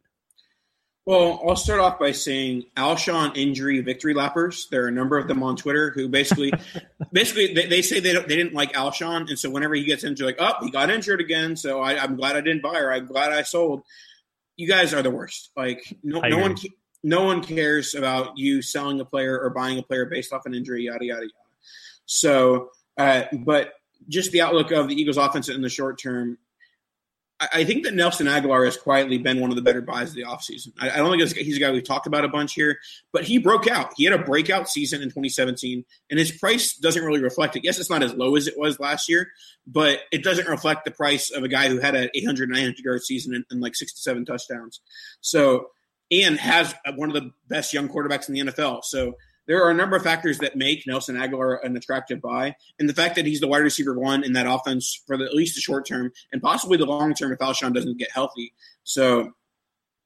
Well, 1.06 1.40
I'll 1.48 1.56
start 1.56 1.80
off 1.80 2.00
by 2.00 2.14
saying 2.14 2.66
Alshon 2.76 3.38
injury 3.38 3.80
victory 3.82 4.16
lappers. 4.16 4.68
There 4.70 4.86
are 4.86 4.88
a 4.88 4.92
number 4.92 5.20
of 5.20 5.28
them 5.28 5.44
on 5.44 5.56
Twitter 5.56 5.92
who 5.92 6.10
basically, 6.10 6.52
basically 7.12 7.54
they, 7.54 7.68
they 7.68 7.82
say 7.84 8.00
they 8.00 8.12
don't, 8.12 8.28
they 8.28 8.36
didn't 8.36 8.56
like 8.56 8.74
Alshon, 8.74 9.30
and 9.30 9.38
so 9.38 9.52
whenever 9.52 9.76
he 9.76 9.84
gets 9.84 10.04
injured, 10.04 10.26
like, 10.26 10.38
oh, 10.40 10.54
he 10.64 10.72
got 10.72 10.90
injured 10.90 11.22
again, 11.22 11.56
so 11.56 11.80
I, 11.80 12.04
am 12.04 12.16
glad 12.16 12.36
I 12.36 12.42
didn't 12.42 12.64
buy 12.64 12.80
or 12.80 12.92
I'm 12.92 13.06
glad 13.06 13.32
I 13.32 13.44
sold. 13.44 13.84
You 14.58 14.68
guys 14.68 14.96
are 14.96 15.04
the 15.04 15.12
worst. 15.12 15.52
Like 15.56 15.96
no, 16.02 16.22
no 16.22 16.40
one, 16.40 16.56
no 17.04 17.24
one 17.24 17.44
cares 17.44 17.94
about 17.94 18.38
you 18.38 18.64
selling 18.64 19.00
a 19.00 19.06
player 19.06 19.40
or 19.40 19.52
buying 19.52 19.78
a 19.78 19.84
player 19.84 20.06
based 20.06 20.34
off 20.34 20.48
an 20.48 20.56
injury. 20.56 20.86
Yada 20.86 21.06
yada 21.06 21.22
yada. 21.22 21.34
So, 22.06 22.70
uh, 22.98 23.24
but 23.32 23.74
just 24.10 24.32
the 24.32 24.42
outlook 24.42 24.72
of 24.72 24.88
the 24.88 24.96
Eagles' 24.96 25.18
offense 25.18 25.50
in 25.50 25.62
the 25.62 25.70
short 25.70 26.00
term, 26.00 26.38
I, 27.40 27.48
I 27.54 27.64
think 27.64 27.84
that 27.84 27.94
Nelson 27.94 28.28
Agholor 28.28 28.66
has 28.66 28.78
quietly 28.78 29.18
been 29.18 29.40
one 29.40 29.50
of 29.50 29.56
the 29.56 29.62
better 29.62 29.82
buys 29.82 30.10
of 30.10 30.16
the 30.16 30.24
offseason. 30.24 30.74
I, 30.80 30.92
I 30.92 30.98
don't 30.98 31.18
think 31.18 31.36
he's 31.38 31.58
a 31.58 31.60
guy 31.60 31.72
we've 31.72 31.84
talked 31.84 32.08
about 32.08 32.26
a 32.26 32.30
bunch 32.30 32.54
here, 32.54 32.80
but 33.12 33.24
he 33.24 33.38
broke 33.38 33.68
out. 33.68 33.94
He 33.98 34.06
had 34.06 34.14
a 34.14 34.24
breakout 34.24 34.70
season 34.70 35.02
in 35.02 35.10
2017, 35.10 35.86
and 36.10 36.20
his 36.20 36.32
price 36.32 36.76
doesn't 36.78 37.04
really 37.04 37.22
reflect 37.22 37.56
it. 37.56 37.64
Yes, 37.64 37.80
it's 37.80 37.90
not 37.90 38.04
as 38.04 38.14
low 38.14 38.36
as 38.36 38.48
it 38.48 38.58
was 38.58 38.80
last 38.80 39.10
year, 39.10 39.30
but 39.68 40.00
it 40.12 40.24
doesn't 40.24 40.48
reflect 40.48 40.86
the 40.86 40.92
price 40.92 41.32
of 41.32 41.44
a 41.44 41.48
guy 41.48 41.68
who 41.68 41.80
had 41.80 41.96
an 41.96 42.10
800, 42.14 42.50
900 42.50 42.80
yard 42.80 43.04
season 43.04 43.36
and, 43.36 43.46
and 43.50 43.62
like 43.62 43.76
six 43.76 43.94
to 43.94 44.02
seven 44.02 44.26
touchdowns. 44.26 44.82
So, 45.22 45.70
and 46.12 46.40
has 46.40 46.74
one 46.96 47.10
of 47.10 47.16
the 47.16 47.32
best 47.48 47.74
young 47.74 47.90
quarterbacks 47.90 48.30
in 48.30 48.36
the 48.36 48.52
NFL. 48.52 48.84
So, 48.84 49.16
there 49.48 49.64
are 49.64 49.70
a 49.70 49.74
number 49.74 49.96
of 49.96 50.04
factors 50.04 50.40
that 50.40 50.56
make 50.56 50.86
Nelson 50.88 51.16
Agholor 51.16 51.64
an 51.64 51.76
attractive 51.78 52.22
buy, 52.22 52.56
and 52.80 52.90
the 52.90 52.94
fact 52.94 53.16
that 53.16 53.26
he's 53.26 53.40
the 53.40 53.48
wide 53.48 53.60
receiver 53.60 53.98
one 53.98 54.24
in 54.24 54.34
that 54.34 54.48
offense 54.48 55.02
for 55.06 55.18
the, 55.18 55.26
at 55.26 55.34
least 55.34 55.56
the 55.56 55.62
short 55.62 55.86
term 55.86 56.12
and 56.32 56.42
possibly 56.42 56.78
the 56.78 56.86
long 56.86 57.14
term 57.14 57.32
if 57.32 57.40
Alshon 57.40 57.74
doesn't 57.74 57.98
get 57.98 58.12
healthy. 58.12 58.54
So 58.84 59.32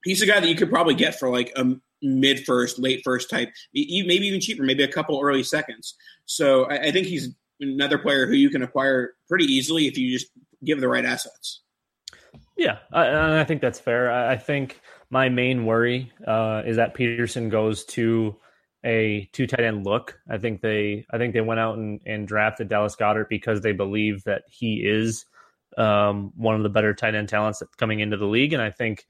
he's 0.04 0.22
a 0.22 0.26
guy 0.26 0.40
that 0.40 0.50
you 0.50 0.56
could 0.56 0.70
probably 0.70 0.96
get 0.96 1.18
for 1.18 1.30
like 1.30 1.52
a 1.56 1.76
mid 2.02 2.46
first, 2.46 2.80
late 2.80 3.02
first 3.04 3.30
type, 3.30 3.50
maybe 3.74 4.28
even 4.28 4.40
cheaper, 4.40 4.64
maybe 4.64 4.84
a 4.84 4.92
couple 4.92 5.20
early 5.22 5.44
seconds. 5.44 5.96
So 6.26 6.66
I, 6.66 6.78
I 6.88 6.92
think 6.92 7.08
he's 7.08 7.30
another 7.60 7.98
player 7.98 8.26
who 8.26 8.34
you 8.34 8.50
can 8.50 8.64
acquire 8.64 9.14
pretty 9.28 9.46
easily 9.46 9.88
if 9.88 9.98
you 9.98 10.12
just 10.12 10.32
give 10.64 10.80
the 10.80 10.88
right 10.88 11.06
assets. 11.06 11.62
Yeah, 12.58 12.80
I, 12.92 13.40
I 13.40 13.44
think 13.46 13.62
that's 13.62 13.80
fair. 13.80 14.12
I 14.12 14.36
think 14.36 14.82
my 15.10 15.30
main 15.30 15.66
worry 15.66 16.12
uh, 16.28 16.64
is 16.66 16.76
that 16.76 16.96
Pederson 16.96 17.50
goes 17.50 17.86
to 17.86 18.36
a 18.86 19.30
two 19.34 19.48
tight 19.48 19.64
end 19.64 19.86
look. 19.86 20.20
I 20.30 20.38
think 20.38 20.62
they 20.62 21.06
I 21.12 21.18
think 21.18 21.34
they 21.34 21.42
went 21.42 21.60
out 21.60 21.78
and, 21.78 22.00
and 22.06 22.28
drafted 22.28 22.70
Dallas 22.70 22.96
Goedert 22.96 23.30
because 23.30 23.62
they 23.62 23.74
believe 23.74 24.24
that 24.24 24.44
he 24.50 24.86
is 24.86 25.26
um, 25.78 26.32
one 26.36 26.56
of 26.56 26.64
the 26.64 26.70
better 26.70 26.94
tight 26.94 27.16
end 27.16 27.30
talents 27.30 27.62
coming 27.78 28.00
into 28.00 28.18
the 28.18 28.26
league, 28.26 28.54
and 28.54 28.62
I 28.62 28.72
think 28.72 29.06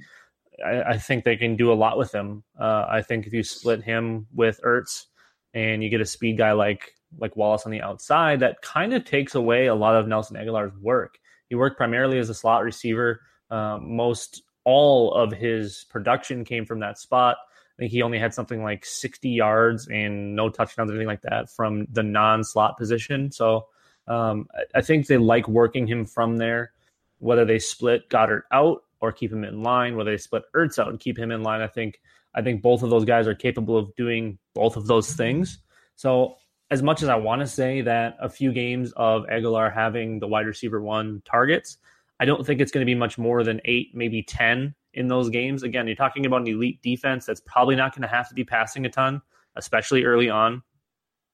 I, 0.65 0.81
I 0.81 0.97
think 0.97 1.23
they 1.23 1.37
can 1.37 1.55
do 1.55 1.71
a 1.71 1.75
lot 1.75 1.97
with 1.97 2.13
him. 2.13 2.43
Uh, 2.59 2.85
I 2.89 3.01
think 3.01 3.27
if 3.27 3.33
you 3.33 3.43
split 3.43 3.83
him 3.83 4.27
with 4.33 4.59
Ertz 4.65 5.05
and 5.53 5.83
you 5.83 5.89
get 5.89 6.01
a 6.01 6.05
speed 6.05 6.37
guy 6.37 6.51
like 6.51 6.93
like 7.17 7.35
Wallace 7.35 7.65
on 7.65 7.71
the 7.71 7.81
outside, 7.81 8.39
that 8.41 8.61
kind 8.61 8.93
of 8.93 9.03
takes 9.03 9.35
away 9.35 9.67
a 9.67 9.75
lot 9.75 9.95
of 9.95 10.07
Nelson 10.07 10.37
Agholor's 10.37 10.77
work. 10.77 11.17
He 11.49 11.55
worked 11.55 11.77
primarily 11.77 12.19
as 12.19 12.29
a 12.29 12.35
slot 12.35 12.63
receiver. 12.63 13.21
Um, 13.49 13.95
most 13.95 14.43
all 14.63 15.13
of 15.13 15.31
his 15.31 15.85
production 15.89 16.45
came 16.45 16.65
from 16.65 16.79
that 16.81 16.99
spot. 16.99 17.37
I 17.79 17.83
think 17.83 17.93
he 17.93 18.01
only 18.01 18.19
had 18.19 18.33
something 18.33 18.61
like 18.61 18.83
60 18.83 19.29
yards 19.29 19.87
and 19.87 20.35
no 20.35 20.49
touchdowns 20.49 20.91
or 20.91 20.95
anything 20.95 21.07
like 21.07 21.21
that 21.21 21.49
from 21.49 21.87
the 21.89 22.03
non-slot 22.03 22.77
position. 22.77 23.31
So 23.31 23.67
um, 24.05 24.49
I 24.75 24.81
think 24.81 25.07
they 25.07 25.15
like 25.15 25.47
working 25.47 25.87
him 25.87 26.05
from 26.05 26.35
there. 26.35 26.73
Whether 27.19 27.45
they 27.45 27.57
split 27.57 28.09
Goedert 28.09 28.41
out 28.51 28.83
or 28.99 29.13
keep 29.13 29.31
him 29.31 29.45
in 29.45 29.63
line, 29.63 29.95
whether 29.95 30.11
they 30.11 30.17
split 30.17 30.43
Ertz 30.53 30.77
out 30.77 30.89
and 30.89 30.99
keep 30.99 31.17
him 31.17 31.31
in 31.31 31.41
line, 31.41 31.61
I 31.61 31.67
think 31.67 32.01
I 32.35 32.41
think 32.41 32.61
both 32.61 32.83
of 32.83 32.89
those 32.89 33.05
guys 33.05 33.27
are 33.27 33.35
capable 33.35 33.77
of 33.77 33.95
doing 33.95 34.37
both 34.53 34.75
of 34.75 34.87
those 34.87 35.13
things. 35.13 35.59
So 35.95 36.35
as 36.71 36.83
much 36.83 37.01
as 37.01 37.07
I 37.07 37.15
want 37.15 37.39
to 37.39 37.47
say 37.47 37.79
that 37.81 38.17
a 38.19 38.27
few 38.29 38.51
games 38.51 38.91
of 38.97 39.23
Agholor 39.27 39.73
having 39.73 40.19
the 40.19 40.27
wide 40.27 40.47
receiver 40.47 40.81
one 40.81 41.21
targets, 41.23 41.77
I 42.19 42.25
don't 42.25 42.45
think 42.45 42.59
it's 42.59 42.73
going 42.73 42.85
to 42.85 42.89
be 42.89 42.95
much 42.95 43.17
more 43.17 43.41
than 43.41 43.61
eight, 43.63 43.91
maybe 43.93 44.21
ten 44.21 44.75
in 44.93 45.07
those 45.07 45.29
games. 45.29 45.63
Again, 45.63 45.87
you're 45.87 45.95
talking 45.95 46.25
about 46.25 46.41
an 46.41 46.47
elite 46.47 46.81
defense 46.81 47.25
that's 47.25 47.41
probably 47.41 47.75
not 47.75 47.93
going 47.93 48.01
to 48.01 48.07
have 48.07 48.27
to 48.29 48.35
be 48.35 48.43
passing 48.43 48.85
a 48.85 48.89
ton, 48.89 49.21
especially 49.55 50.03
early 50.03 50.29
on. 50.29 50.61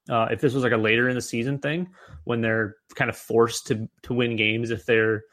Uh, 0.09 0.27
if 0.29 0.39
this 0.39 0.53
was 0.53 0.63
like 0.63 0.71
a 0.71 0.77
later 0.77 1.09
in 1.09 1.15
the 1.15 1.21
season 1.21 1.57
thing, 1.57 1.87
when 2.25 2.41
they're 2.41 2.75
kind 2.95 3.09
of 3.09 3.17
forced 3.17 3.65
to 3.67 3.89
to 4.03 4.13
win 4.13 4.35
games 4.35 4.69
if 4.69 4.85
they're 4.85 5.23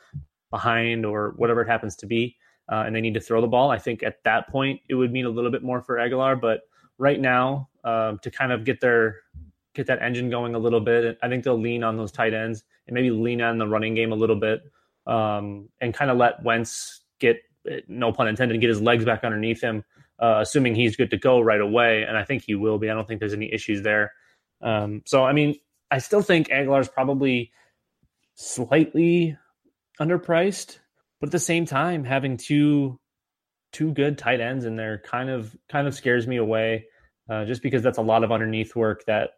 behind 0.51 1.05
or 1.05 1.35
whatever 1.37 1.63
it 1.63 1.69
happens 1.69 1.95
to 1.97 2.07
be, 2.07 2.37
uh, 2.71 2.85
and 2.87 2.97
they 2.97 3.01
need 3.01 3.15
to 3.15 3.21
throw 3.21 3.41
the 3.41 3.47
ball, 3.47 3.71
I 3.71 3.79
think 3.79 4.03
at 4.03 4.23
that 4.25 4.49
point 4.49 4.81
it 4.89 4.95
would 4.95 5.13
mean 5.13 5.27
a 5.27 5.31
little 5.31 5.51
bit 5.51 5.63
more 5.63 5.83
for 5.83 5.97
Agholor. 5.97 6.41
But 6.41 6.61
right 6.99 7.21
now, 7.21 7.69
um, 7.85 8.19
to 8.23 8.31
kind 8.31 8.53
of 8.53 8.65
get 8.65 8.81
their 8.81 9.17
get 9.75 9.87
that 9.87 10.01
engine 10.01 10.31
going 10.31 10.55
a 10.55 10.59
little 10.59 10.81
bit, 10.81 11.19
I 11.23 11.29
think 11.29 11.45
they'll 11.45 11.61
lean 11.61 11.83
on 11.83 11.97
those 11.97 12.13
tight 12.13 12.33
ends 12.33 12.65
and 12.87 12.95
maybe 12.95 13.11
lean 13.11 13.43
on 13.43 13.59
the 13.59 13.67
running 13.67 13.95
game 13.95 14.13
a 14.13 14.17
little 14.17 14.37
bit, 14.37 14.63
um, 15.07 15.69
and 15.83 15.93
kind 15.93 16.11
of 16.11 16.17
let 16.17 16.43
Wentz 16.43 17.01
get 17.19 17.37
no 17.89 18.13
pun 18.13 18.29
intended, 18.29 18.61
get 18.61 18.69
his 18.69 18.81
legs 18.81 19.05
back 19.05 19.25
underneath 19.25 19.61
him, 19.61 19.85
uh, 20.21 20.39
assuming 20.41 20.75
he's 20.75 20.97
good 20.97 21.11
to 21.11 21.19
go 21.19 21.41
right 21.41 21.61
away. 21.61 22.03
And 22.03 22.17
I 22.17 22.25
think 22.25 22.45
he 22.47 22.55
will 22.55 22.79
be. 22.79 22.91
I 22.91 22.95
don't 22.95 23.07
think 23.07 23.21
there's 23.21 23.35
any 23.35 23.53
issues 23.53 23.83
there. 23.83 24.13
Um, 24.61 25.03
so, 25.07 25.25
I 25.25 25.33
mean, 25.33 25.57
I 25.91 25.99
still 25.99 26.23
think 26.23 26.49
Agholor's 26.49 26.89
probably 26.89 27.53
slightly 28.35 29.37
underpriced, 30.01 30.79
but 31.21 31.29
at 31.29 31.33
the 31.33 31.39
same 31.39 31.67
time, 31.67 32.05
having 32.05 32.37
two 32.37 32.99
two 33.73 33.93
good 33.93 34.19
tight 34.19 34.41
ends 34.41 34.67
in 34.67 34.77
there 34.77 34.99
kind 34.99 35.31
of 35.31 35.57
kind 35.69 35.87
of 35.87 35.95
scares 35.95 36.27
me 36.27 36.37
away, 36.37 36.87
uh, 37.29 37.45
just 37.45 37.63
because 37.63 37.83
that's 37.83 37.99
a 37.99 38.03
lot 38.03 38.25
of 38.25 38.33
underneath 38.33 38.75
work 38.77 39.05
that 39.07 39.31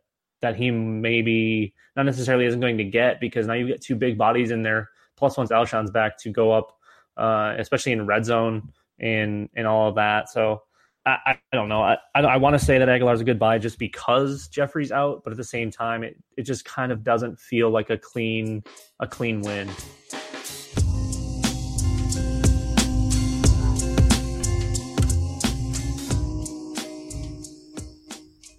that 0.43 0.57
he 0.57 0.71
maybe 0.71 1.75
not 1.97 2.05
necessarily 2.05 2.45
isn't 2.45 2.61
going 2.61 2.79
to 2.79 2.85
get 2.85 3.21
because 3.21 3.47
now 3.47 3.55
you 3.55 3.67
get 3.67 3.81
two 3.81 3.97
big 3.97 4.19
bodies 4.19 4.51
in 4.51 4.63
there. 4.63 4.91
Plus, 5.17 5.37
once 5.37 5.51
Alshon's 5.51 5.91
back 5.91 6.19
to 6.19 6.31
go 6.31 6.53
up 6.53 6.77
uh, 7.17 7.55
especially 7.59 7.93
in 7.93 8.07
red 8.07 8.25
zone 8.25 8.73
and 8.99 9.49
and 9.55 9.67
all 9.67 9.89
of 9.89 9.97
that. 9.97 10.29
So 10.29 10.63
I, 11.07 11.19
I 11.27 11.39
don't 11.53 11.69
know. 11.69 11.83
I, 11.83 11.99
I, 12.15 12.23
I 12.23 12.37
want 12.39 12.59
to 12.59 12.65
say 12.65 12.79
that 12.79 12.89
Agholor's 12.89 13.21
a 13.21 13.25
good 13.25 13.39
buy 13.39 13.59
just 13.59 13.79
because 13.79 14.49
Jeffery's 14.49 14.91
out, 14.91 15.23
but 15.23 15.33
at 15.33 15.37
the 15.37 15.45
same 15.45 15.71
time, 15.71 16.03
it, 16.03 16.17
it 16.39 16.43
just 16.43 16.65
kind 16.65 16.91
of 16.91 17.05
doesn't 17.05 17.39
feel 17.39 17.69
like 17.71 17.91
a 17.91 17.99
clean 17.99 18.65
a 19.01 19.07
clean 19.07 19.43
win. 19.43 19.69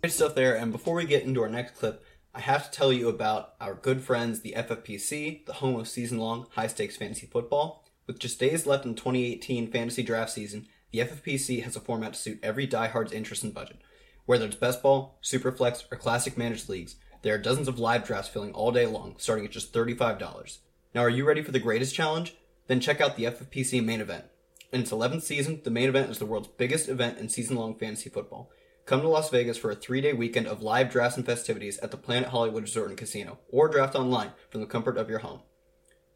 Great 0.03 0.13
stuff 0.13 0.35
there. 0.35 0.55
And 0.55 0.71
before 0.71 0.93
we 0.93 1.05
get 1.05 1.23
into 1.23 1.41
our 1.41 1.49
next 1.49 1.73
clip, 1.75 2.05
I 2.35 2.41
have 2.41 2.69
to 2.69 2.77
tell 2.77 2.93
you 2.93 3.09
about 3.09 3.55
our 3.59 3.73
good 3.73 4.03
friends, 4.03 4.41
the 4.41 4.53
FFPC, 4.55 5.47
the 5.47 5.53
home 5.53 5.79
of 5.79 5.87
season 5.87 6.19
long 6.19 6.45
high 6.51 6.67
stakes 6.67 6.95
fantasy 6.95 7.25
football. 7.25 7.84
With 8.07 8.19
just 8.19 8.39
days 8.39 8.67
left 8.67 8.85
in 8.85 8.91
the 8.91 8.97
2018 8.97 9.71
fantasy 9.71 10.03
draft 10.03 10.31
season, 10.31 10.67
the 10.91 10.99
FFPC 10.99 11.63
has 11.63 11.75
a 11.75 11.79
format 11.79 12.13
to 12.13 12.19
suit 12.19 12.39
every 12.43 12.67
diehard's 12.67 13.11
interest 13.11 13.43
and 13.43 13.53
budget. 13.53 13.77
Whether 14.25 14.45
it's 14.45 14.55
best 14.55 14.83
ball, 14.83 15.17
superflex, 15.23 15.91
or 15.91 15.97
classic 15.97 16.37
managed 16.37 16.69
leagues, 16.69 16.95
there 17.23 17.33
are 17.33 17.39
dozens 17.39 17.67
of 17.67 17.79
live 17.79 18.05
drafts 18.05 18.29
filling 18.29 18.53
all 18.53 18.71
day 18.71 18.85
long, 18.85 19.15
starting 19.17 19.45
at 19.45 19.51
just 19.51 19.73
$35. 19.73 20.59
Now, 20.93 21.01
are 21.01 21.09
you 21.09 21.25
ready 21.25 21.41
for 21.41 21.51
the 21.51 21.59
greatest 21.59 21.95
challenge? 21.95 22.35
Then 22.67 22.79
check 22.79 23.01
out 23.01 23.15
the 23.15 23.25
FFPC 23.25 23.83
main 23.83 24.01
event. 24.01 24.25
In 24.71 24.81
its 24.81 24.91
11th 24.91 25.23
season, 25.23 25.61
the 25.63 25.71
main 25.71 25.89
event 25.89 26.11
is 26.11 26.19
the 26.19 26.25
world's 26.25 26.47
biggest 26.47 26.89
event 26.89 27.17
in 27.17 27.29
season 27.29 27.55
long 27.55 27.75
fantasy 27.75 28.09
football. 28.09 28.51
Come 28.85 29.01
to 29.01 29.07
Las 29.07 29.31
Vegas 29.31 29.57
for 29.57 29.71
a 29.71 29.75
three 29.75 30.01
day 30.01 30.13
weekend 30.13 30.45
of 30.45 30.61
live 30.61 30.91
drafts 30.91 31.17
and 31.17 31.25
festivities 31.25 31.79
at 31.79 31.89
the 31.89 31.97
Planet 31.97 32.29
Hollywood 32.29 32.63
Resort 32.63 32.89
and 32.89 32.97
Casino, 32.97 33.39
or 33.49 33.67
draft 33.67 33.95
online 33.95 34.31
from 34.51 34.61
the 34.61 34.67
comfort 34.67 34.97
of 34.97 35.09
your 35.09 35.19
home. 35.19 35.41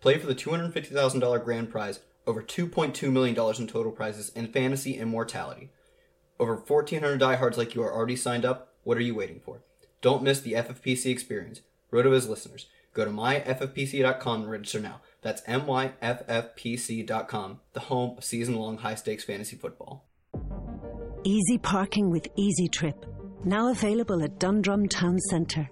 Play 0.01 0.18
for 0.18 0.27
the 0.27 0.36
$250,000 0.36 1.44
grand 1.44 1.70
prize, 1.70 2.00
over 2.25 2.41
$2.2 2.41 3.12
million 3.12 3.36
in 3.36 3.68
total 3.68 3.91
prizes, 3.91 4.32
and 4.36 4.53
fantasy 4.53 4.98
immortality. 4.98 5.70
Over 6.39 6.56
1,400 6.56 7.18
diehards 7.18 7.58
like 7.58 7.75
you 7.75 7.84
are 7.84 7.94
already 7.94 8.15
signed 8.15 8.46
up. 8.46 8.74
What 8.84 8.98
are 8.98 9.01
you 9.01 9.15
waiting 9.15 9.41
for? 9.44 9.62
Don't 10.01 10.24
miss 10.24 10.39
the 10.39 10.53
FFPC 10.53 11.08
experience. 11.08 11.62
RotoViz 11.91 12.29
listeners, 12.29 12.68
go 12.94 13.03
to 13.03 13.12
myffpc.com 13.12 14.41
and 14.44 14.51
register 14.51 14.79
now. 14.79 15.01
That's 15.22 15.41
myffpc.com, 15.41 16.00
the 17.74 17.79
home 17.82 18.18
of 18.18 18.24
season 18.24 18.56
long 18.56 18.77
high 18.77 18.96
stakes 18.96 19.25
fantasy 19.25 19.58
football. 19.58 20.06
Easy 21.25 21.58
parking 21.58 22.10
with 22.10 22.29
Easy 22.38 22.70
Trip. 22.70 23.06
Now 23.44 23.72
available 23.72 24.24
at 24.24 24.39
Dundrum 24.39 24.88
Town 24.88 25.20
Centre. 25.29 25.70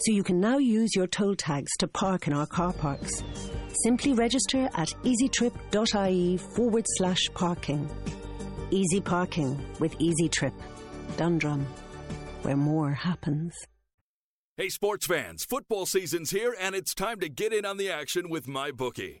So 0.00 0.12
you 0.12 0.22
can 0.22 0.40
now 0.40 0.56
use 0.56 0.96
your 0.96 1.06
toll 1.06 1.34
tags 1.34 1.70
to 1.78 1.86
park 1.86 2.26
in 2.26 2.32
our 2.32 2.46
car 2.46 2.72
parks. 2.72 3.22
Simply 3.82 4.14
register 4.14 4.70
at 4.74 4.94
easytrip.ie 5.04 6.36
forward 6.54 6.86
slash 6.96 7.28
parking. 7.34 7.88
Easy 8.70 9.00
parking 9.00 9.60
with 9.78 9.94
Easy 9.98 10.28
Trip. 10.28 10.54
Dundrum, 11.16 11.66
where 12.42 12.56
more 12.56 12.92
happens. 12.92 13.54
Hey, 14.56 14.68
sports 14.68 15.06
fans, 15.06 15.44
football 15.44 15.86
season's 15.86 16.30
here, 16.30 16.54
and 16.58 16.74
it's 16.74 16.94
time 16.94 17.20
to 17.20 17.28
get 17.28 17.52
in 17.52 17.64
on 17.64 17.76
the 17.76 17.90
action 17.90 18.30
with 18.30 18.46
MyBookie. 18.46 19.20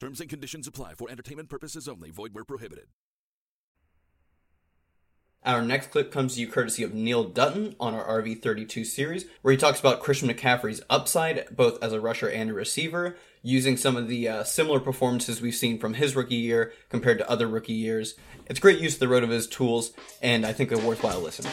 Terms 0.00 0.20
and 0.20 0.28
conditions 0.28 0.66
apply 0.66 0.94
for 0.94 1.10
entertainment 1.10 1.48
purposes 1.48 1.88
only. 1.88 2.10
Void 2.10 2.34
where 2.34 2.44
prohibited. 2.44 2.86
Our 5.44 5.60
next 5.60 5.90
clip 5.90 6.10
comes 6.10 6.34
to 6.34 6.40
you 6.40 6.48
courtesy 6.48 6.82
of 6.84 6.94
Neil 6.94 7.24
Dutton 7.24 7.76
on 7.78 7.92
our 7.92 8.22
RV32 8.22 8.86
series, 8.86 9.26
where 9.42 9.52
he 9.52 9.58
talks 9.58 9.78
about 9.78 10.00
Christian 10.00 10.30
McCaffrey's 10.30 10.80
upside, 10.88 11.54
both 11.54 11.82
as 11.84 11.92
a 11.92 12.00
rusher 12.00 12.28
and 12.28 12.48
a 12.48 12.54
receiver, 12.54 13.16
using 13.42 13.76
some 13.76 13.94
of 13.94 14.08
the 14.08 14.26
uh, 14.26 14.44
similar 14.44 14.80
performances 14.80 15.42
we've 15.42 15.54
seen 15.54 15.78
from 15.78 15.94
his 15.94 16.16
rookie 16.16 16.36
year 16.36 16.72
compared 16.88 17.18
to 17.18 17.28
other 17.30 17.46
rookie 17.46 17.74
years. 17.74 18.14
It's 18.46 18.58
great 18.58 18.78
use 18.78 18.94
of 18.94 19.00
the 19.00 19.06
RotoViz 19.06 19.50
tools, 19.50 19.92
and 20.22 20.46
I 20.46 20.54
think 20.54 20.72
a 20.72 20.78
worthwhile 20.78 21.20
listen. 21.20 21.44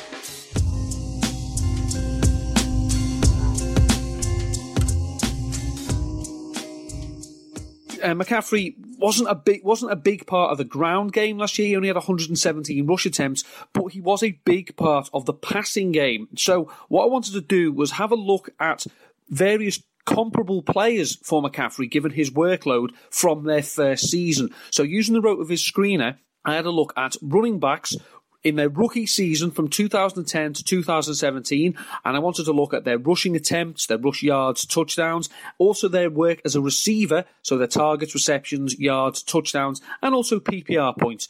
Uh, 8.02 8.14
McCaffrey 8.14 8.76
wasn't 8.98 9.30
a 9.30 9.36
big 9.36 9.64
wasn't 9.64 9.92
a 9.92 9.96
big 9.96 10.26
part 10.28 10.52
of 10.52 10.58
the 10.58 10.64
ground 10.64 11.14
game 11.14 11.38
last 11.38 11.58
year. 11.58 11.68
He 11.68 11.76
only 11.76 11.88
had 11.88 11.96
117 11.96 12.86
rush 12.88 13.06
attempts, 13.06 13.44
but 13.74 13.88
he 13.88 14.02
was 14.02 14.24
a 14.24 14.40
big 14.46 14.76
part 14.76 15.10
of 15.14 15.26
the 15.26 15.34
passing 15.34 15.92
game. 15.92 16.28
So 16.36 16.72
what 16.88 17.04
I 17.04 17.08
wanted 17.08 17.34
to 17.34 17.42
do 17.42 17.72
was 17.72 17.92
have 17.92 18.12
a 18.12 18.16
look 18.16 18.50
at 18.60 18.86
various 19.30 19.82
comparable 20.06 20.62
players 20.62 21.16
for 21.24 21.42
McCaffrey 21.42 21.90
given 21.90 22.12
his 22.12 22.32
workload 22.32 22.92
from 23.10 23.44
their 23.44 23.64
first 23.64 24.10
season. 24.10 24.50
So 24.72 24.84
using 24.84 25.14
the 25.14 25.22
RotoViz 25.22 25.72
screener, 25.72 26.18
I 26.44 26.56
had 26.56 26.66
a 26.66 26.72
look 26.72 26.94
at 26.98 27.16
running 27.22 27.60
backs 27.60 27.96
in 28.44 28.56
their 28.56 28.70
rookie 28.70 29.06
season 29.06 29.52
from 29.52 29.68
2010 29.68 30.54
to 30.54 30.64
2017, 30.64 31.78
and 32.06 32.16
I 32.16 32.20
wanted 32.20 32.46
to 32.46 32.52
look 32.52 32.74
at 32.74 32.84
their 32.84 32.98
rushing 32.98 33.36
attempts, 33.36 33.86
their 33.86 33.98
rush 33.98 34.24
yards, 34.24 34.66
touchdowns, 34.66 35.30
also 35.58 35.88
their 35.88 36.10
work 36.10 36.42
as 36.46 36.56
a 36.56 36.62
receiver, 36.62 37.26
so 37.42 37.58
their 37.58 37.68
targets, 37.68 38.14
receptions, 38.14 38.80
yards, 38.80 39.22
touchdowns, 39.22 39.82
and 40.02 40.16
also 40.16 40.40
PPR 40.40 40.98
points. 40.98 41.28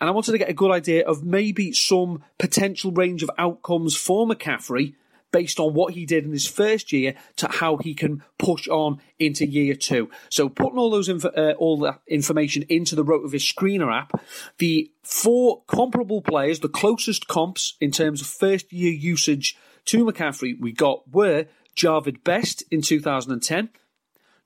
And 0.00 0.08
I 0.08 0.12
wanted 0.12 0.32
to 0.32 0.38
get 0.38 0.48
a 0.48 0.54
good 0.54 0.70
idea 0.70 1.06
of 1.06 1.24
maybe 1.24 1.72
some 1.72 2.22
potential 2.38 2.92
range 2.92 3.22
of 3.22 3.30
outcomes 3.38 3.96
for 3.96 4.26
McCaffrey 4.26 4.94
based 5.34 5.58
on 5.58 5.74
what 5.74 5.94
he 5.94 6.06
did 6.06 6.24
in 6.24 6.30
his 6.30 6.46
first 6.46 6.92
year 6.92 7.12
to 7.34 7.48
how 7.48 7.76
he 7.76 7.92
can 7.92 8.22
push 8.38 8.68
on 8.68 9.00
into 9.18 9.44
year 9.44 9.74
two. 9.74 10.08
So 10.30 10.48
putting 10.48 10.78
all 10.78 10.90
those 10.90 11.08
inf- 11.08 11.24
uh, 11.24 11.54
all 11.58 11.76
that 11.78 12.02
information 12.06 12.62
into 12.68 12.94
the 12.94 13.04
RotoViz 13.04 13.52
screener 13.52 13.92
app, 13.92 14.12
the 14.58 14.92
four 15.02 15.64
comparable 15.66 16.22
players, 16.22 16.60
the 16.60 16.68
closest 16.68 17.26
comps 17.26 17.76
in 17.80 17.90
terms 17.90 18.20
of 18.20 18.28
first 18.28 18.72
year 18.72 18.92
usage 18.92 19.56
to 19.86 20.04
McCaffrey 20.04 20.54
we 20.56 20.70
got 20.70 21.12
were 21.12 21.46
Jahvid 21.76 22.22
Best 22.22 22.62
in 22.70 22.80
2010, 22.80 23.70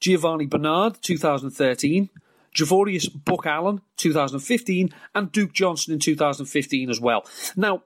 Giovani 0.00 0.46
Bernard 0.46 1.02
2013, 1.02 2.08
Javorius 2.56 3.10
Buck 3.24 3.44
Allen 3.44 3.82
2015, 3.98 4.88
and 5.14 5.30
Duke 5.30 5.52
Johnson 5.52 5.92
in 5.92 6.00
2015 6.00 6.88
as 6.88 6.98
well. 6.98 7.26
Now, 7.56 7.82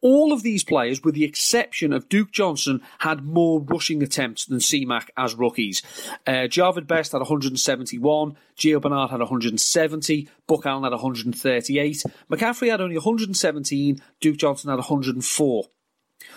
all 0.00 0.32
of 0.32 0.42
these 0.42 0.64
players, 0.64 1.02
with 1.02 1.14
the 1.14 1.24
exception 1.24 1.92
of 1.92 2.08
Duke 2.08 2.30
Johnson, 2.30 2.82
had 2.98 3.24
more 3.24 3.60
rushing 3.60 4.02
attempts 4.02 4.44
than 4.44 4.58
CMAC 4.58 5.08
as 5.16 5.34
rookies. 5.34 5.82
Uh, 6.26 6.46
Jahvid 6.48 6.86
Best 6.86 7.12
had 7.12 7.18
171, 7.18 8.36
Gio 8.56 8.80
Bernard 8.80 9.10
had 9.10 9.20
170, 9.20 10.28
Buck 10.46 10.66
Allen 10.66 10.84
had 10.84 10.92
138, 10.92 12.02
McCaffrey 12.30 12.70
had 12.70 12.80
only 12.80 12.96
117, 12.96 14.00
Duke 14.20 14.36
Johnson 14.36 14.70
had 14.70 14.76
104. 14.76 15.64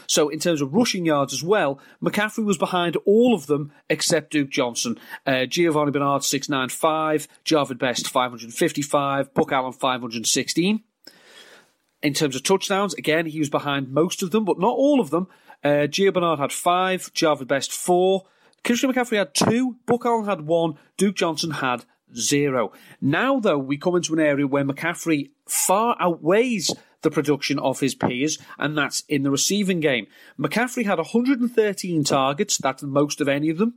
So, 0.08 0.30
in 0.30 0.40
terms 0.40 0.62
of 0.62 0.74
rushing 0.74 1.06
yards 1.06 1.34
as 1.34 1.44
well, 1.44 1.80
McCaffrey 2.04 2.44
was 2.44 2.58
behind 2.58 2.96
all 3.06 3.34
of 3.34 3.48
them 3.48 3.72
except 3.90 4.32
Duke 4.32 4.50
Johnson. 4.50 4.98
Uh, 5.26 5.46
Giovani 5.46 5.92
Bernard 5.92 6.24
695, 6.24 7.28
Jahvid 7.46 7.78
Best 7.78 8.10
555, 8.10 9.34
Buck 9.34 9.52
Allen 9.52 9.74
516. 9.74 10.84
In 12.02 12.14
terms 12.14 12.36
of 12.36 12.44
touchdowns, 12.44 12.94
again, 12.94 13.26
he 13.26 13.40
was 13.40 13.50
behind 13.50 13.92
most 13.92 14.24
of 14.24 14.32
them, 14.32 14.46
but 14.46 14.60
not 14.60 14.76
all 14.76 15.00
of 15.00 15.10
them. 15.10 15.28
Uh, 15.64 15.88
Gio 15.88 16.14
Bernard 16.14 16.40
had 16.40 16.54
five, 16.54 17.14
Jahvid 17.14 17.48
Best 17.48 17.72
four, 17.72 18.24
Christian 18.64 18.92
McCaffrey 18.92 19.18
had 19.18 19.34
two, 19.34 19.78
Buck 19.86 20.06
Allen 20.06 20.26
had 20.26 20.42
one, 20.42 20.76
Duke 20.98 21.16
Johnson 21.16 21.52
had 21.52 21.86
zero. 22.16 22.72
Now, 23.02 23.40
though, 23.40 23.58
we 23.58 23.78
come 23.78 23.96
into 23.96 24.14
an 24.14 24.20
area 24.20 24.48
where 24.48 24.64
McCaffrey 24.64 25.32
far 25.48 25.96
outweighs 26.00 26.72
the 27.02 27.12
production 27.12 27.60
of 27.60 27.80
his 27.80 27.96
peers, 27.96 28.38
and 28.58 28.78
that's 28.78 29.04
in 29.08 29.24
the 29.24 29.32
receiving 29.32 29.80
game. 29.80 30.08
McCaffrey 30.38 30.86
had 30.86 30.98
113 30.98 32.04
targets, 32.04 32.58
that's 32.58 32.82
the 32.82 32.88
most 32.88 33.22
of 33.22 33.28
any 33.28 33.50
of 33.50 33.58
them. 33.58 33.76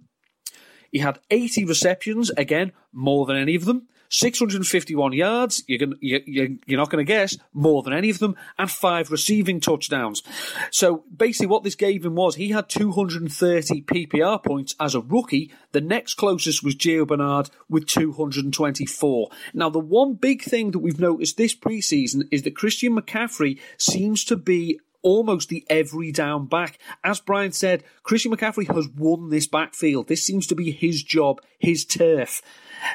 He 0.90 0.98
had 0.98 1.20
80 1.30 1.64
receptions, 1.64 2.30
again, 2.30 2.72
more 2.92 3.24
than 3.26 3.37
any 3.37 3.54
of 3.54 3.64
them. 3.64 3.88
651 4.12 5.14
yards, 5.14 5.64
you're, 5.66 5.79
gonna, 5.79 5.96
you, 6.01 6.59
you're 6.66 6.79
not 6.79 6.90
going 6.90 7.05
to 7.05 7.11
guess, 7.11 7.37
more 7.55 7.83
than 7.83 7.94
any 7.94 8.11
of 8.11 8.18
them, 8.18 8.37
and 8.59 8.70
five 8.70 9.11
receiving 9.11 9.59
touchdowns. 9.59 10.22
So 10.70 11.05
basically, 11.14 11.46
what 11.46 11.64
this 11.64 11.75
gave 11.75 12.05
him 12.05 12.14
was 12.14 12.35
he 12.35 12.51
had 12.51 12.68
230 12.68 13.83
PPR 13.83 14.44
points 14.44 14.75
as 14.79 14.94
a 14.94 15.01
rookie. 15.01 15.51
The 15.72 15.81
next 15.81 16.14
closest 16.14 16.62
was 16.62 16.77
Gio 16.77 17.07
Bernard 17.07 17.48
with 17.70 17.87
224. 17.87 19.31
Now, 19.55 19.70
the 19.70 19.79
one 19.79 20.14
big 20.14 20.42
thing 20.42 20.72
that 20.72 20.81
we've 20.81 21.01
noticed 21.01 21.38
this 21.38 21.55
preseason 21.55 22.29
is 22.31 22.42
that 22.42 22.55
Christian 22.55 22.94
McCaffrey 22.94 23.59
seems 23.79 24.25
to 24.25 24.37
be 24.37 24.79
almost 25.03 25.49
the 25.49 25.65
every 25.69 26.12
down 26.12 26.47
back. 26.47 26.79
As 27.05 27.21
Brian 27.21 27.53
said, 27.53 27.85
Christian 28.03 28.33
McCaffrey 28.33 28.73
has 28.75 28.88
won 28.88 29.31
this 29.31 29.47
backfield. 29.47 30.09
This 30.09 30.25
seems 30.25 30.47
to 30.49 30.55
be 30.55 30.71
his 30.71 31.03
job, 31.03 31.41
his 31.59 31.85
turf. 31.85 32.43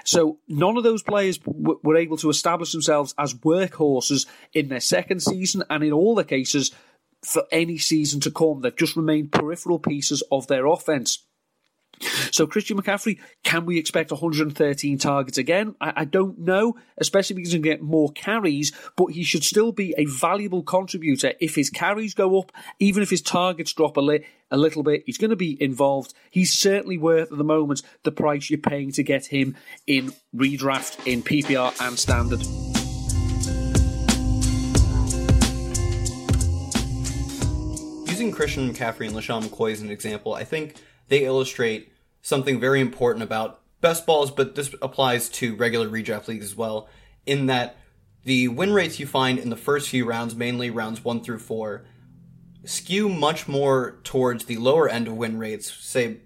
So 0.03 0.39
none 0.47 0.77
of 0.77 0.83
those 0.83 1.03
players 1.03 1.37
w- 1.37 1.79
were 1.83 1.97
able 1.97 2.17
to 2.17 2.29
establish 2.29 2.71
themselves 2.71 3.13
as 3.17 3.33
workhorses 3.33 4.25
in 4.53 4.69
their 4.69 4.79
second 4.79 5.21
season, 5.21 5.63
and 5.69 5.83
in 5.83 5.93
all 5.93 6.15
the 6.15 6.23
cases, 6.23 6.71
for 7.25 7.43
any 7.51 7.77
season 7.77 8.19
to 8.21 8.31
come. 8.31 8.61
They've 8.61 8.75
just 8.75 8.95
remained 8.95 9.31
peripheral 9.31 9.79
pieces 9.79 10.23
of 10.31 10.47
their 10.47 10.65
offense. 10.65 11.26
So 12.31 12.45
Christian 12.45 12.79
McCaffrey, 12.79 13.19
can 13.43 13.65
we 13.65 13.77
expect 13.77 14.11
113 14.11 14.97
targets 14.97 15.37
again? 15.37 15.75
I, 15.81 15.93
I 15.97 16.05
don't 16.05 16.39
know, 16.39 16.75
especially 16.97 17.35
because 17.35 17.51
he 17.51 17.57
can 17.57 17.63
get 17.63 17.81
more 17.81 18.11
carries, 18.11 18.71
but 18.95 19.07
he 19.07 19.23
should 19.23 19.43
still 19.43 19.71
be 19.71 19.95
a 19.97 20.05
valuable 20.05 20.63
contributor. 20.63 21.33
If 21.39 21.55
his 21.55 21.69
carries 21.69 22.13
go 22.13 22.39
up, 22.39 22.51
even 22.79 23.03
if 23.03 23.09
his 23.09 23.21
targets 23.21 23.73
drop 23.73 23.97
a, 23.97 24.01
li- 24.01 24.25
a 24.51 24.57
little 24.57 24.83
bit, 24.83 25.03
he's 25.05 25.17
going 25.17 25.31
to 25.31 25.35
be 25.35 25.61
involved. 25.61 26.13
He's 26.29 26.53
certainly 26.53 26.97
worth 26.97 27.31
at 27.31 27.37
the 27.37 27.43
moment 27.43 27.81
the 28.03 28.11
price 28.11 28.49
you're 28.49 28.59
paying 28.59 28.91
to 28.93 29.03
get 29.03 29.27
him 29.27 29.55
in 29.87 30.13
redraft, 30.35 31.05
in 31.07 31.23
PPR 31.23 31.79
and 31.81 31.97
standard. 31.97 32.41
Using 38.09 38.31
Christian 38.31 38.73
McCaffrey 38.73 39.07
and 39.07 39.15
LeSean 39.15 39.43
McCoy 39.43 39.71
as 39.73 39.81
an 39.81 39.91
example, 39.91 40.33
I 40.33 40.43
think 40.43 40.75
they 41.07 41.25
illustrate 41.25 41.91
something 42.21 42.59
very 42.59 42.81
important 42.81 43.23
about 43.23 43.61
best 43.81 44.05
balls, 44.05 44.31
but 44.31 44.55
this 44.55 44.73
applies 44.81 45.29
to 45.29 45.55
regular 45.55 45.87
redraft 45.87 46.27
leagues 46.27 46.45
as 46.45 46.55
well. 46.55 46.89
in 47.27 47.45
that 47.47 47.75
the 48.23 48.47
win 48.47 48.73
rates 48.73 48.99
you 48.99 49.05
find 49.05 49.37
in 49.37 49.49
the 49.49 49.55
first 49.55 49.89
few 49.89 50.05
rounds, 50.05 50.35
mainly 50.35 50.69
rounds 50.69 51.03
one 51.03 51.21
through 51.21 51.39
four, 51.39 51.85
skew 52.65 53.07
much 53.07 53.47
more 53.47 53.99
towards 54.03 54.45
the 54.45 54.57
lower 54.57 54.89
end 54.89 55.07
of 55.07 55.13
win 55.15 55.37
rates, 55.37 55.71
say, 55.71 56.17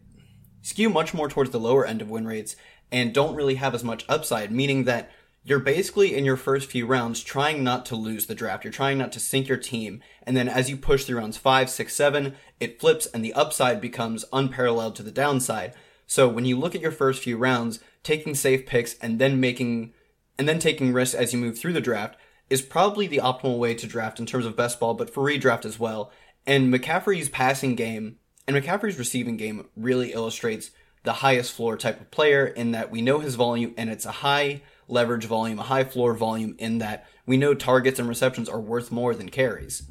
skew 0.61 0.89
much 0.89 1.13
more 1.13 1.29
towards 1.29 1.51
the 1.51 1.59
lower 1.59 1.85
end 1.85 2.01
of 2.01 2.09
win 2.09 2.25
rates, 2.25 2.55
and 2.91 3.13
don't 3.13 3.35
really 3.35 3.55
have 3.55 3.75
as 3.75 3.83
much 3.83 4.05
upside, 4.07 4.51
meaning 4.51 4.85
that 4.85 5.11
you're 5.43 5.59
basically 5.59 6.15
in 6.15 6.23
your 6.23 6.37
first 6.37 6.69
few 6.69 6.85
rounds 6.85 7.23
trying 7.23 7.63
not 7.63 7.85
to 7.87 7.95
lose 7.95 8.27
the 8.27 8.35
draft. 8.35 8.63
You're 8.63 8.71
trying 8.71 8.99
not 8.99 9.11
to 9.13 9.19
sink 9.19 9.47
your 9.47 9.57
team. 9.57 10.01
And 10.23 10.37
then 10.37 10.47
as 10.47 10.69
you 10.69 10.77
push 10.77 11.05
through 11.05 11.17
rounds 11.17 11.37
five, 11.37 11.69
six, 11.69 11.95
seven, 11.95 12.35
it 12.59 12.79
flips 12.79 13.07
and 13.07 13.25
the 13.25 13.33
upside 13.33 13.81
becomes 13.81 14.25
unparalleled 14.31 14.95
to 14.97 15.03
the 15.03 15.11
downside. 15.11 15.73
So 16.05 16.27
when 16.27 16.45
you 16.45 16.59
look 16.59 16.75
at 16.75 16.81
your 16.81 16.91
first 16.91 17.23
few 17.23 17.37
rounds, 17.37 17.79
taking 18.03 18.35
safe 18.35 18.65
picks 18.65 18.95
and 18.99 19.17
then 19.17 19.39
making, 19.39 19.93
and 20.37 20.47
then 20.47 20.59
taking 20.59 20.93
risks 20.93 21.15
as 21.15 21.33
you 21.33 21.39
move 21.39 21.57
through 21.57 21.73
the 21.73 21.81
draft 21.81 22.17
is 22.49 22.61
probably 22.61 23.07
the 23.07 23.17
optimal 23.17 23.57
way 23.57 23.73
to 23.73 23.87
draft 23.87 24.19
in 24.19 24.25
terms 24.25 24.45
of 24.45 24.55
best 24.55 24.79
ball, 24.79 24.93
but 24.93 25.11
for 25.11 25.23
redraft 25.23 25.65
as 25.65 25.79
well. 25.79 26.11
And 26.45 26.71
McCaffrey's 26.71 27.29
passing 27.29 27.75
game 27.75 28.17
and 28.47 28.55
McCaffrey's 28.55 28.99
receiving 28.99 29.37
game 29.37 29.69
really 29.75 30.13
illustrates 30.13 30.71
the 31.03 31.13
highest 31.13 31.53
floor 31.53 31.77
type 31.77 31.99
of 31.99 32.11
player 32.11 32.45
in 32.45 32.71
that 32.71 32.91
we 32.91 33.01
know 33.01 33.19
his 33.19 33.35
volume 33.35 33.73
and 33.77 33.89
it's 33.89 34.05
a 34.05 34.11
high 34.11 34.61
leverage 34.91 35.25
volume, 35.25 35.59
a 35.59 35.63
high 35.63 35.83
floor 35.83 36.13
volume 36.13 36.55
in 36.59 36.77
that 36.79 37.07
we 37.25 37.37
know 37.37 37.53
targets 37.53 37.99
and 37.99 38.09
receptions 38.09 38.49
are 38.49 38.59
worth 38.59 38.91
more 38.91 39.15
than 39.15 39.29
carries. 39.29 39.83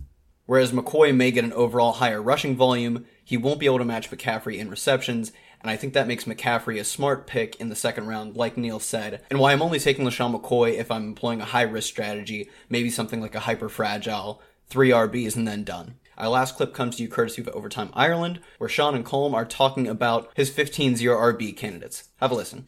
Whereas 0.46 0.72
McCoy 0.72 1.14
may 1.14 1.30
get 1.30 1.44
an 1.44 1.52
overall 1.52 1.92
higher 1.92 2.20
rushing 2.20 2.56
volume, 2.56 3.06
he 3.24 3.36
won't 3.36 3.60
be 3.60 3.66
able 3.66 3.78
to 3.78 3.84
match 3.84 4.10
McCaffrey 4.10 4.58
in 4.58 4.68
receptions, 4.68 5.30
and 5.60 5.70
I 5.70 5.76
think 5.76 5.92
that 5.92 6.08
makes 6.08 6.24
McCaffrey 6.24 6.80
a 6.80 6.84
smart 6.84 7.26
pick 7.26 7.54
in 7.60 7.68
the 7.68 7.76
second 7.76 8.06
round, 8.06 8.36
like 8.36 8.56
Neil 8.56 8.80
said, 8.80 9.22
and 9.30 9.38
why 9.38 9.52
I'm 9.52 9.62
only 9.62 9.78
taking 9.78 10.04
LeSean 10.04 10.34
McCoy 10.34 10.76
if 10.76 10.90
I'm 10.90 11.04
employing 11.04 11.40
a 11.40 11.44
high 11.44 11.62
risk 11.62 11.88
strategy, 11.88 12.50
maybe 12.68 12.90
something 12.90 13.20
like 13.20 13.34
a 13.36 13.40
hyper 13.40 13.68
fragile, 13.68 14.42
three 14.66 14.90
RBs 14.90 15.36
and 15.36 15.46
then 15.46 15.62
done. 15.62 15.96
Our 16.18 16.28
last 16.28 16.56
clip 16.56 16.74
comes 16.74 16.96
to 16.96 17.02
you 17.02 17.08
courtesy 17.08 17.42
of 17.42 17.48
Overtime 17.48 17.90
Ireland, 17.94 18.40
where 18.58 18.68
Sean 18.68 18.94
and 18.94 19.06
Colm 19.06 19.32
are 19.32 19.44
talking 19.46 19.86
about 19.86 20.30
his 20.34 20.50
15 20.50 20.96
0 20.96 21.16
RB 21.16 21.56
candidates. 21.56 22.10
Have 22.16 22.30
a 22.30 22.34
listen. 22.34 22.66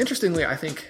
Interestingly, 0.00 0.46
I 0.46 0.56
think 0.56 0.88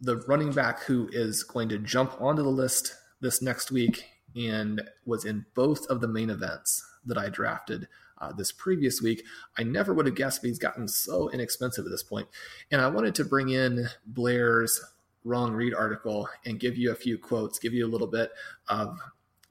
the 0.00 0.16
running 0.26 0.50
back 0.50 0.82
who 0.82 1.08
is 1.12 1.44
going 1.44 1.68
to 1.68 1.78
jump 1.78 2.20
onto 2.20 2.42
the 2.42 2.48
list 2.48 2.96
this 3.20 3.40
next 3.40 3.70
week 3.70 4.06
and 4.34 4.82
was 5.06 5.24
in 5.24 5.46
both 5.54 5.86
of 5.86 6.00
the 6.00 6.08
main 6.08 6.30
events 6.30 6.84
that 7.06 7.16
I 7.16 7.28
drafted 7.28 7.86
uh, 8.18 8.32
this 8.32 8.50
previous 8.50 9.00
week, 9.00 9.22
I 9.56 9.62
never 9.62 9.94
would 9.94 10.06
have 10.06 10.16
guessed, 10.16 10.44
he's 10.44 10.58
gotten 10.58 10.88
so 10.88 11.30
inexpensive 11.30 11.84
at 11.84 11.92
this 11.92 12.02
point. 12.02 12.26
And 12.72 12.80
I 12.80 12.88
wanted 12.88 13.14
to 13.14 13.24
bring 13.24 13.50
in 13.50 13.86
Blair's 14.04 14.80
wrong 15.22 15.52
read 15.52 15.72
article 15.72 16.28
and 16.44 16.58
give 16.58 16.76
you 16.76 16.90
a 16.90 16.96
few 16.96 17.18
quotes, 17.18 17.60
give 17.60 17.72
you 17.72 17.86
a 17.86 17.88
little 17.88 18.08
bit 18.08 18.32
of 18.68 18.98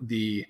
the 0.01 0.45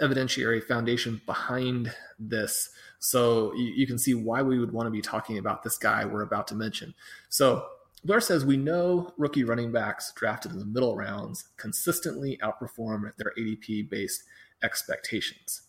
evidentiary 0.00 0.62
foundation 0.62 1.20
behind 1.26 1.92
this 2.20 2.70
so 3.00 3.52
you, 3.54 3.72
you, 3.74 3.86
can 3.86 3.98
see 3.98 4.14
why 4.14 4.42
we 4.42 4.58
would 4.60 4.72
want 4.72 4.86
to 4.86 4.90
be 4.90 5.00
talking 5.00 5.38
about 5.38 5.62
this 5.62 5.78
guy 5.78 6.04
we're 6.04 6.22
about 6.22 6.46
to 6.48 6.54
mention. 6.54 6.94
So 7.28 7.66
Blair 8.04 8.20
says 8.20 8.44
we 8.44 8.56
know 8.56 9.12
rookie 9.18 9.44
running 9.44 9.72
backs 9.72 10.12
drafted 10.16 10.52
in 10.52 10.58
the 10.58 10.64
middle 10.64 10.96
rounds 10.96 11.48
consistently 11.56 12.38
outperform 12.42 13.12
their 13.16 13.32
ADP 13.38 13.90
based 13.90 14.24
expectations. 14.62 15.62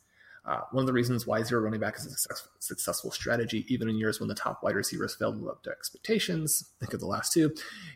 Uh, 0.44 0.62
one 0.72 0.82
of 0.82 0.88
the 0.88 0.94
reasons 0.94 1.28
why 1.28 1.44
zero 1.44 1.62
running 1.62 1.80
back 1.80 1.96
is 1.98 2.06
a 2.06 2.10
success, 2.10 2.48
successful 2.60 3.12
strategy, 3.12 3.66
even 3.68 3.88
in 3.88 3.98
years 3.98 4.20
when 4.20 4.28
the 4.30 4.34
top 4.34 4.64
wide 4.64 4.76
receivers 4.76 5.14
failed 5.14 5.36
to 5.36 5.42
live 5.42 5.52
up 5.52 5.64
to 5.64 5.70
expectations, 5.70 6.72
think 6.80 6.94
of 6.94 7.00
the 7.00 7.06
last 7.06 7.32
two, 7.32 7.54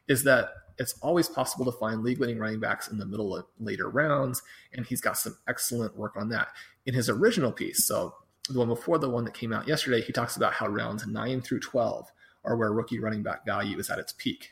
is 0.08 0.24
that 0.24 0.50
it's 0.78 0.94
always 1.02 1.28
possible 1.28 1.66
to 1.66 1.78
find 1.80 2.04
league 2.04 2.20
winning 2.20 2.38
running 2.38 2.60
backs 2.60 2.90
in 2.90 3.00
the 3.00 3.06
middle 3.06 3.36
of 3.36 3.46
later 3.60 3.90
rounds, 3.90 4.44
and 4.74 4.86
he's 4.86 5.02
got 5.02 5.18
some 5.18 5.38
excellent 5.48 5.98
work 5.98 6.16
on 6.18 6.30
that. 6.30 6.50
In 6.86 6.94
his 6.94 7.10
original 7.10 7.52
piece, 7.52 7.86
so 7.86 8.14
the 8.50 8.60
one 8.60 8.68
before 8.68 9.00
the 9.00 9.10
one 9.10 9.26
that 9.26 9.34
came 9.34 9.52
out 9.52 9.68
yesterday, 9.68 10.02
he 10.02 10.14
talks 10.14 10.36
about 10.36 10.54
how 10.54 10.68
rounds 10.68 11.08
9 11.08 11.42
through 11.42 11.62
12 11.62 12.12
are 12.46 12.56
where 12.56 12.72
rookie 12.74 13.00
running 13.00 13.24
back 13.24 13.46
value 13.46 13.78
is 13.80 13.90
at 13.90 14.00
its 14.00 14.14
peak. 14.18 14.52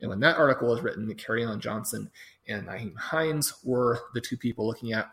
And 0.00 0.10
when 0.10 0.20
that 0.20 0.36
article 0.36 0.68
was 0.68 0.82
written, 0.82 1.12
Kerryon 1.14 1.60
Johnson 1.60 2.10
and 2.48 2.66
Nyheim 2.66 2.96
Hines 2.96 3.54
were 3.64 4.00
the 4.12 4.20
two 4.20 4.36
people 4.36 4.66
looking 4.66 4.92
at. 4.92 5.10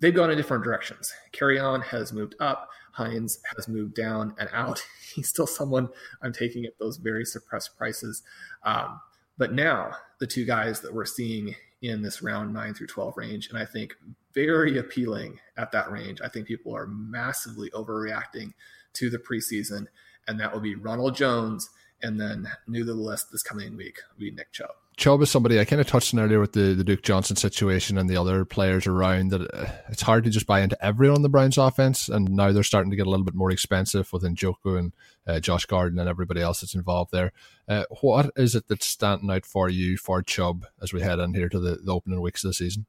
They've 0.00 0.14
gone 0.14 0.30
in 0.30 0.36
different 0.36 0.64
directions. 0.64 1.12
Kerryon 1.32 1.82
has 1.84 2.12
moved 2.12 2.34
up, 2.40 2.68
Hines 2.92 3.38
has 3.54 3.68
moved 3.68 3.94
down 3.94 4.34
and 4.38 4.48
out. 4.52 4.82
He's 5.14 5.28
still 5.28 5.46
someone 5.46 5.88
I'm 6.22 6.32
taking 6.32 6.64
at 6.64 6.78
those 6.78 6.96
very 6.96 7.24
suppressed 7.24 7.76
prices. 7.76 8.22
Um, 8.62 9.00
but 9.38 9.52
now, 9.52 9.92
the 10.18 10.26
two 10.26 10.44
guys 10.44 10.80
that 10.80 10.94
we're 10.94 11.04
seeing 11.04 11.54
in 11.82 12.02
this 12.02 12.22
round 12.22 12.54
9 12.54 12.74
through 12.74 12.86
12 12.86 13.16
range, 13.16 13.48
and 13.48 13.58
I 13.58 13.64
think 13.64 13.94
very 14.34 14.78
appealing 14.78 15.38
at 15.56 15.72
that 15.72 15.90
range. 15.90 16.20
I 16.22 16.28
think 16.28 16.46
people 16.46 16.74
are 16.74 16.86
massively 16.86 17.70
overreacting 17.70 18.52
to 18.94 19.10
the 19.10 19.18
preseason 19.18 19.86
and 20.28 20.40
that 20.40 20.52
will 20.52 20.60
be 20.60 20.74
Ronald 20.74 21.14
Jones, 21.14 21.70
and 22.02 22.20
then 22.20 22.48
new 22.66 22.84
to 22.84 22.92
the 22.92 22.94
list 22.94 23.32
this 23.32 23.42
coming 23.42 23.76
week 23.76 23.98
will 24.12 24.20
be 24.20 24.30
Nick 24.30 24.52
Chubb. 24.52 24.70
Chubb 24.96 25.20
is 25.20 25.30
somebody 25.30 25.60
I 25.60 25.66
kind 25.66 25.80
of 25.80 25.86
touched 25.86 26.14
on 26.14 26.20
earlier 26.20 26.40
with 26.40 26.54
the, 26.54 26.72
the 26.72 26.82
Duke 26.82 27.02
Johnson 27.02 27.36
situation 27.36 27.98
and 27.98 28.08
the 28.08 28.16
other 28.16 28.46
players 28.46 28.86
around 28.86 29.28
that 29.28 29.42
uh, 29.52 29.70
it's 29.90 30.00
hard 30.00 30.24
to 30.24 30.30
just 30.30 30.46
buy 30.46 30.60
into 30.60 30.82
everyone 30.82 31.16
on 31.16 31.22
the 31.22 31.28
Browns 31.28 31.58
offense. 31.58 32.08
And 32.08 32.30
now 32.30 32.50
they're 32.50 32.62
starting 32.62 32.90
to 32.90 32.96
get 32.96 33.06
a 33.06 33.10
little 33.10 33.24
bit 33.24 33.34
more 33.34 33.50
expensive 33.50 34.10
with 34.10 34.22
Njoku 34.22 34.78
and 34.78 34.92
uh, 35.26 35.38
Josh 35.38 35.66
Gordon 35.66 35.98
and 35.98 36.08
everybody 36.08 36.40
else 36.40 36.62
that's 36.62 36.74
involved 36.74 37.12
there. 37.12 37.32
Uh, 37.68 37.84
what 38.00 38.30
is 38.36 38.54
it 38.54 38.68
that's 38.68 38.86
standing 38.86 39.30
out 39.30 39.44
for 39.44 39.68
you 39.68 39.98
for 39.98 40.22
Chubb 40.22 40.64
as 40.80 40.94
we 40.94 41.02
head 41.02 41.18
in 41.18 41.34
here 41.34 41.50
to 41.50 41.60
the, 41.60 41.76
the 41.76 41.92
opening 41.92 42.22
weeks 42.22 42.42
of 42.42 42.48
the 42.48 42.54
season? 42.54 42.86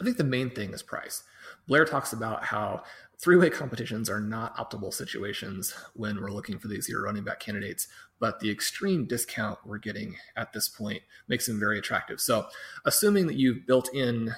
I 0.00 0.04
think 0.04 0.18
the 0.18 0.24
main 0.24 0.50
thing 0.50 0.72
is 0.72 0.84
price. 0.84 1.24
Blair 1.70 1.84
talks 1.84 2.12
about 2.12 2.42
how 2.42 2.82
three 3.20 3.36
way 3.36 3.48
competitions 3.48 4.10
are 4.10 4.20
not 4.20 4.56
optimal 4.56 4.92
situations 4.92 5.72
when 5.94 6.20
we're 6.20 6.32
looking 6.32 6.58
for 6.58 6.66
these 6.66 6.88
year 6.88 7.04
running 7.04 7.22
back 7.22 7.38
candidates, 7.38 7.86
but 8.18 8.40
the 8.40 8.50
extreme 8.50 9.06
discount 9.06 9.56
we're 9.64 9.78
getting 9.78 10.16
at 10.34 10.52
this 10.52 10.68
point 10.68 11.00
makes 11.28 11.46
them 11.46 11.60
very 11.60 11.78
attractive. 11.78 12.20
So, 12.20 12.48
assuming 12.86 13.28
that 13.28 13.36
you've 13.36 13.68
built 13.68 13.88
in 13.94 14.34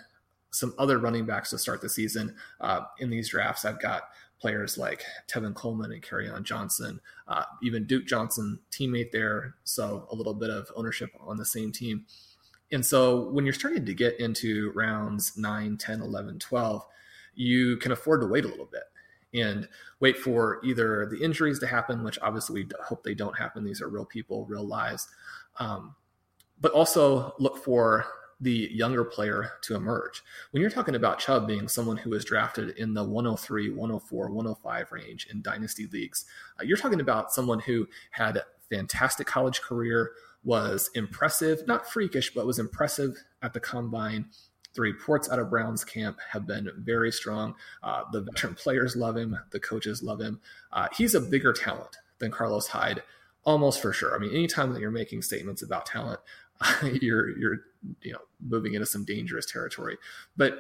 some 0.51 0.75
other 0.79 0.99
running 0.99 1.25
backs 1.25 1.49
to 1.51 1.59
start 1.59 1.81
the 1.81 1.89
season 1.89 2.37
uh, 2.61 2.83
in 2.99 3.09
these 3.09 3.31
drafts, 3.31 3.65
I've 3.65 3.81
got 3.81 4.11
players 4.39 4.77
like 4.77 5.03
Tevin 5.27 5.55
Coleman 5.55 5.91
and 5.91 6.03
Kerryon 6.03 6.43
Johnson, 6.43 7.01
uh, 7.29 7.45
even 7.63 7.87
Duke 7.87 8.05
Johnson, 8.05 8.59
teammate 8.71 9.11
there. 9.11 9.55
So, 9.65 10.07
a 10.11 10.15
little 10.15 10.35
bit 10.35 10.51
of 10.51 10.71
ownership 10.77 11.09
on 11.19 11.39
the 11.39 11.47
same 11.47 11.73
team. 11.73 12.05
And 12.73 12.85
so, 12.85 13.31
when 13.31 13.47
you're 13.47 13.55
starting 13.55 13.87
to 13.87 13.95
get 13.95 14.21
into 14.21 14.71
rounds 14.75 15.39
9, 15.39 15.79
10, 15.79 16.03
11, 16.03 16.39
12, 16.39 16.87
you 17.35 17.77
can 17.79 17.93
afford 17.93 18.21
to 18.21 18.27
wait 18.27 18.45
a 18.45 18.49
little 18.49 18.69
bit 18.71 18.83
and 19.35 19.69
wait 20.01 20.19
for 20.19 20.61
either 20.65 21.07
the 21.07 21.23
injuries 21.23 21.59
to 21.61 21.67
happen, 21.67 22.05
which 22.05 22.19
obviously 22.21 22.63
we 22.63 22.69
hope 22.85 23.03
they 23.03 23.15
don't 23.15 23.39
happen. 23.39 23.65
These 23.65 23.81
are 23.81 23.89
real 23.89 24.05
people, 24.05 24.45
real 24.47 24.67
lives. 24.67 25.09
Um, 25.59 25.95
but 26.61 26.73
also 26.73 27.35
look 27.39 27.57
for 27.57 28.07
the 28.41 28.69
younger 28.73 29.05
player 29.05 29.53
to 29.63 29.77
emerge. 29.77 30.23
When 30.51 30.61
you're 30.61 30.71
talking 30.71 30.97
about 30.97 31.21
Chubb 31.21 31.47
being 31.47 31.69
someone 31.69 31.97
who 31.97 32.11
was 32.11 32.25
drafted 32.25 32.77
in 32.77 32.93
the 32.93 33.05
103, 33.05 33.71
104, 33.71 34.31
105 34.31 34.93
range 34.93 35.29
in 35.31 35.43
dynasty 35.43 35.87
leagues, 35.87 36.25
uh, 36.59 36.65
you're 36.65 36.77
talking 36.77 37.01
about 37.01 37.33
someone 37.33 37.61
who 37.61 37.87
had 38.11 38.37
a 38.37 38.45
fantastic 38.69 39.29
college 39.29 39.61
career, 39.61 40.13
was 40.45 40.91
impressive, 40.95 41.67
not 41.69 41.89
freakish, 41.89 42.35
but 42.35 42.47
was 42.47 42.59
impressive 42.59 43.17
at 43.43 43.53
the 43.53 43.61
combine, 43.61 44.27
the 44.75 44.83
reports 44.83 45.31
out 45.31 45.39
of 45.39 45.51
Browns 45.51 45.85
camp 45.85 46.19
have 46.31 46.47
been 46.47 46.71
very 46.79 47.13
strong. 47.13 47.55
Uh, 47.83 48.05
the 48.13 48.23
veteran 48.23 48.55
players 48.55 48.97
love 48.97 49.17
him. 49.17 49.39
The 49.51 49.61
coaches 49.61 50.03
love 50.03 50.21
him. 50.21 50.41
Uh, 50.73 50.89
he's 50.97 51.15
a 51.15 51.21
bigger 51.21 51.53
talent 51.53 51.97
than 52.19 52.31
Carlos 52.31 52.69
Hyde, 52.69 53.03
almost 53.45 53.83
for 53.83 53.93
sure. 53.93 54.15
I 54.15 54.19
mean, 54.19 54.31
anytime 54.31 54.73
that 54.73 54.81
you're 54.81 54.91
making 54.91 55.23
statements 55.23 55.63
about 55.63 55.87
talent, 55.87 56.21
you're 57.01 57.37
you're 57.39 57.59
you 58.01 58.13
know 58.13 58.21
moving 58.41 58.75
into 58.75 58.87
some 58.87 59.05
dangerous 59.05 59.47
territory. 59.47 59.99
But 60.37 60.59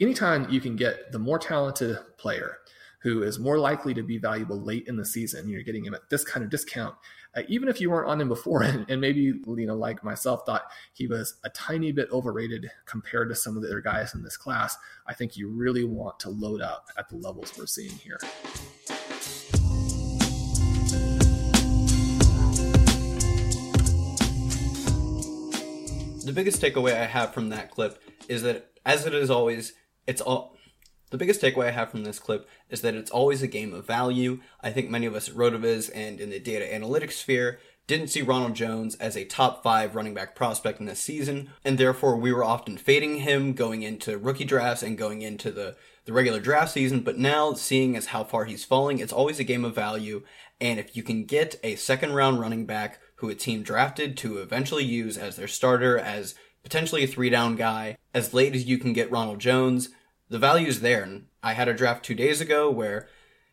anytime 0.00 0.50
you 0.50 0.60
can 0.60 0.76
get 0.76 1.12
the 1.12 1.18
more 1.18 1.38
talented 1.38 1.98
player 2.18 2.58
who 3.02 3.22
is 3.22 3.38
more 3.38 3.58
likely 3.58 3.94
to 3.94 4.02
be 4.02 4.18
valuable 4.18 4.60
late 4.60 4.86
in 4.86 4.96
the 4.96 5.04
season, 5.04 5.48
you're 5.48 5.62
getting 5.62 5.84
him 5.84 5.94
at 5.94 6.08
this 6.10 6.24
kind 6.24 6.44
of 6.44 6.50
discount 6.50 6.94
uh, 7.34 7.42
even 7.48 7.68
if 7.68 7.80
you 7.80 7.90
weren't 7.90 8.08
on 8.08 8.20
him 8.20 8.28
before. 8.28 8.62
And, 8.62 8.84
and 8.90 9.00
maybe 9.00 9.20
you 9.20 9.42
know 9.46 9.74
like 9.74 10.04
myself 10.04 10.42
thought 10.46 10.64
he 10.92 11.06
was 11.06 11.36
a 11.44 11.50
tiny 11.50 11.92
bit 11.92 12.10
overrated 12.12 12.70
compared 12.86 13.28
to 13.30 13.34
some 13.34 13.56
of 13.56 13.62
the 13.62 13.68
other 13.68 13.80
guys 13.80 14.14
in 14.14 14.22
this 14.22 14.36
class. 14.36 14.76
I 15.06 15.14
think 15.14 15.36
you 15.36 15.48
really 15.48 15.84
want 15.84 16.20
to 16.20 16.30
load 16.30 16.60
up 16.60 16.88
at 16.98 17.08
the 17.08 17.16
levels 17.16 17.52
we're 17.56 17.66
seeing 17.66 17.92
here. 17.92 18.18
The 26.24 26.32
biggest 26.32 26.62
takeaway 26.62 26.94
i 26.94 27.04
have 27.04 27.34
from 27.34 27.48
that 27.48 27.72
clip 27.72 28.00
is 28.28 28.42
that 28.42 28.70
as 28.86 29.06
it 29.06 29.12
is 29.12 29.28
always 29.28 29.72
it's 30.06 30.20
all 30.20 30.56
The 31.12 31.18
biggest 31.18 31.42
takeaway 31.42 31.66
I 31.66 31.72
have 31.72 31.90
from 31.90 32.04
this 32.04 32.18
clip 32.18 32.48
is 32.70 32.80
that 32.80 32.94
it's 32.94 33.10
always 33.10 33.42
a 33.42 33.46
game 33.46 33.74
of 33.74 33.86
value. 33.86 34.40
I 34.62 34.70
think 34.70 34.88
many 34.88 35.04
of 35.04 35.14
us 35.14 35.28
at 35.28 35.34
Rotoviz 35.34 35.90
and 35.94 36.18
in 36.18 36.30
the 36.30 36.40
data 36.40 36.64
analytics 36.64 37.12
sphere 37.12 37.60
didn't 37.86 38.08
see 38.08 38.22
Ronald 38.22 38.54
Jones 38.54 38.94
as 38.94 39.14
a 39.14 39.26
top 39.26 39.62
five 39.62 39.94
running 39.94 40.14
back 40.14 40.34
prospect 40.34 40.80
in 40.80 40.86
this 40.86 41.00
season, 41.00 41.50
and 41.66 41.76
therefore 41.76 42.16
we 42.16 42.32
were 42.32 42.42
often 42.42 42.78
fading 42.78 43.16
him 43.16 43.52
going 43.52 43.82
into 43.82 44.16
rookie 44.16 44.46
drafts 44.46 44.82
and 44.82 44.96
going 44.96 45.20
into 45.20 45.50
the, 45.50 45.76
the 46.06 46.14
regular 46.14 46.40
draft 46.40 46.72
season. 46.72 47.00
But 47.00 47.18
now, 47.18 47.52
seeing 47.52 47.94
as 47.94 48.06
how 48.06 48.24
far 48.24 48.46
he's 48.46 48.64
falling, 48.64 48.98
it's 48.98 49.12
always 49.12 49.38
a 49.38 49.44
game 49.44 49.66
of 49.66 49.74
value. 49.74 50.22
And 50.62 50.80
if 50.80 50.96
you 50.96 51.02
can 51.02 51.26
get 51.26 51.60
a 51.62 51.76
second 51.76 52.14
round 52.14 52.40
running 52.40 52.64
back 52.64 53.00
who 53.16 53.28
a 53.28 53.34
team 53.34 53.62
drafted 53.62 54.16
to 54.16 54.38
eventually 54.38 54.84
use 54.84 55.18
as 55.18 55.36
their 55.36 55.46
starter, 55.46 55.98
as 55.98 56.34
potentially 56.62 57.04
a 57.04 57.06
three 57.06 57.28
down 57.28 57.54
guy, 57.54 57.98
as 58.14 58.32
late 58.32 58.54
as 58.54 58.64
you 58.64 58.78
can 58.78 58.94
get 58.94 59.10
Ronald 59.10 59.40
Jones, 59.40 59.90
the 60.32 60.38
value 60.38 60.66
is 60.66 60.80
there. 60.80 61.02
And 61.02 61.26
I 61.42 61.52
had 61.52 61.68
a 61.68 61.74
draft 61.74 62.04
two 62.04 62.14
days 62.14 62.40
ago 62.40 62.70
where 62.70 63.08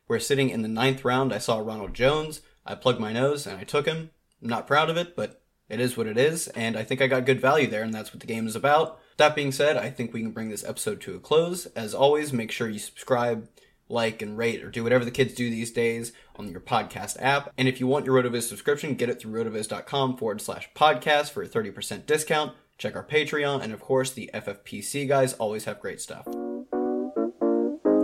we're 0.08 0.20
sitting 0.20 0.50
in 0.50 0.62
the 0.62 0.68
ninth 0.68 1.06
round. 1.06 1.34
I 1.34 1.38
saw 1.38 1.60
Ronald 1.60 1.94
Jones. 1.94 2.42
I 2.66 2.76
plugged 2.76 3.00
my 3.00 3.14
nose 3.14 3.46
and 3.46 3.58
I 3.58 3.64
took 3.64 3.86
him. 3.86 4.12
I'm 4.42 4.50
not 4.50 4.68
proud 4.68 4.90
of 4.90 4.98
it, 4.98 5.16
but 5.16 5.42
it 5.70 5.80
is 5.80 5.96
what 5.96 6.08
it 6.08 6.18
is, 6.18 6.48
and 6.50 6.76
I 6.76 6.84
think 6.84 7.00
I 7.00 7.08
got 7.08 7.28
good 7.28 7.40
value 7.40 7.68
there, 7.68 7.84
and 7.84 7.94
that's 7.94 8.12
what 8.12 8.22
the 8.22 8.28
game 8.28 8.48
is 8.48 8.56
about. 8.56 9.00
That 9.18 9.36
being 9.36 9.52
said, 9.52 9.78
I 9.78 9.92
think 9.92 10.12
we 10.12 10.22
can 10.22 10.32
bring 10.32 10.50
this 10.50 10.64
episode 10.64 11.00
to 11.02 11.16
a 11.16 11.20
close. 11.20 11.68
As 11.68 11.94
always, 11.94 12.34
make 12.34 12.52
sure 12.52 12.68
you 12.68 12.80
subscribe, 12.80 13.48
like, 13.88 14.24
and 14.24 14.36
rate, 14.36 14.64
or 14.64 14.72
do 14.72 14.82
whatever 14.82 15.06
the 15.06 15.12
kids 15.12 15.36
do 15.36 15.50
these 15.50 15.72
days 15.72 16.12
on 16.38 16.50
your 16.50 16.60
podcast 16.60 17.18
app. 17.20 17.54
And 17.56 17.68
if 17.68 17.80
you 17.80 17.86
want 17.86 18.06
your 18.06 18.22
RotoViz 18.22 18.44
subscription, 18.44 18.96
get 18.96 19.10
it 19.10 19.22
through 19.22 19.44
rotoviz.com 19.44 20.18
forward 20.18 20.42
slash 20.42 20.70
podcast 20.74 21.32
for 21.32 21.44
a 21.44 21.48
30% 21.48 22.08
discount. 22.08 22.54
Check 22.80 22.96
our 22.96 23.06
Patreon, 23.06 23.62
and 23.62 23.72
of 23.72 23.82
course, 23.82 24.12
the 24.12 24.32
FFPC 24.34 25.08
guys 25.08 25.34
always 25.34 25.66
have 25.66 25.82
great 25.82 26.02
stuff. 26.02 26.26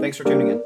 Thanks 0.06 0.20
for 0.20 0.26
tuning 0.26 0.50
in. 0.50 0.62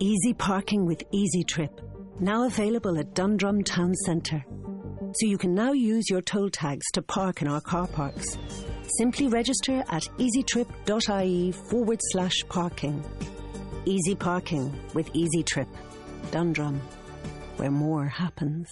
Easy 0.00 0.32
parking 0.32 0.86
with 0.86 1.02
Easy 1.12 1.44
Trip, 1.44 1.78
now 2.20 2.46
available 2.46 2.98
at 2.98 3.12
Dundrum 3.12 3.62
Town 3.62 3.94
Centre. 4.06 4.42
So 4.48 5.26
you 5.26 5.36
can 5.36 5.54
now 5.54 5.72
use 5.72 6.08
your 6.08 6.22
toll 6.22 6.48
tags 6.48 6.86
to 6.94 7.02
park 7.02 7.42
in 7.42 7.48
our 7.48 7.60
car 7.60 7.86
parks. 7.86 8.38
Simply 8.88 9.28
register 9.28 9.84
at 9.88 10.08
easytrip.ie 10.18 11.52
forward 11.52 11.98
slash 12.12 12.44
parking. 12.48 13.04
Easy 13.84 14.14
parking 14.14 14.72
with 14.94 15.08
Easy 15.12 15.42
Trip. 15.42 15.68
Dundrum, 16.30 16.80
where 17.56 17.70
more 17.70 18.06
happens. 18.06 18.68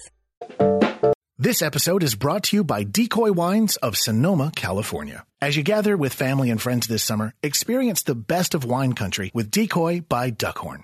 This 1.37 1.61
episode 1.61 2.01
is 2.01 2.15
brought 2.15 2.43
to 2.45 2.55
you 2.55 2.63
by 2.63 2.83
Decoy 2.83 3.33
Wines 3.33 3.75
of 3.77 3.97
Sonoma, 3.97 4.51
California. 4.55 5.25
As 5.41 5.57
you 5.57 5.63
gather 5.63 5.97
with 5.97 6.13
family 6.13 6.49
and 6.49 6.61
friends 6.61 6.87
this 6.87 7.03
summer, 7.03 7.33
experience 7.43 8.03
the 8.03 8.15
best 8.15 8.55
of 8.55 8.63
wine 8.63 8.93
country 8.93 9.31
with 9.33 9.51
Decoy 9.51 9.99
by 9.99 10.31
Duckhorn. 10.31 10.83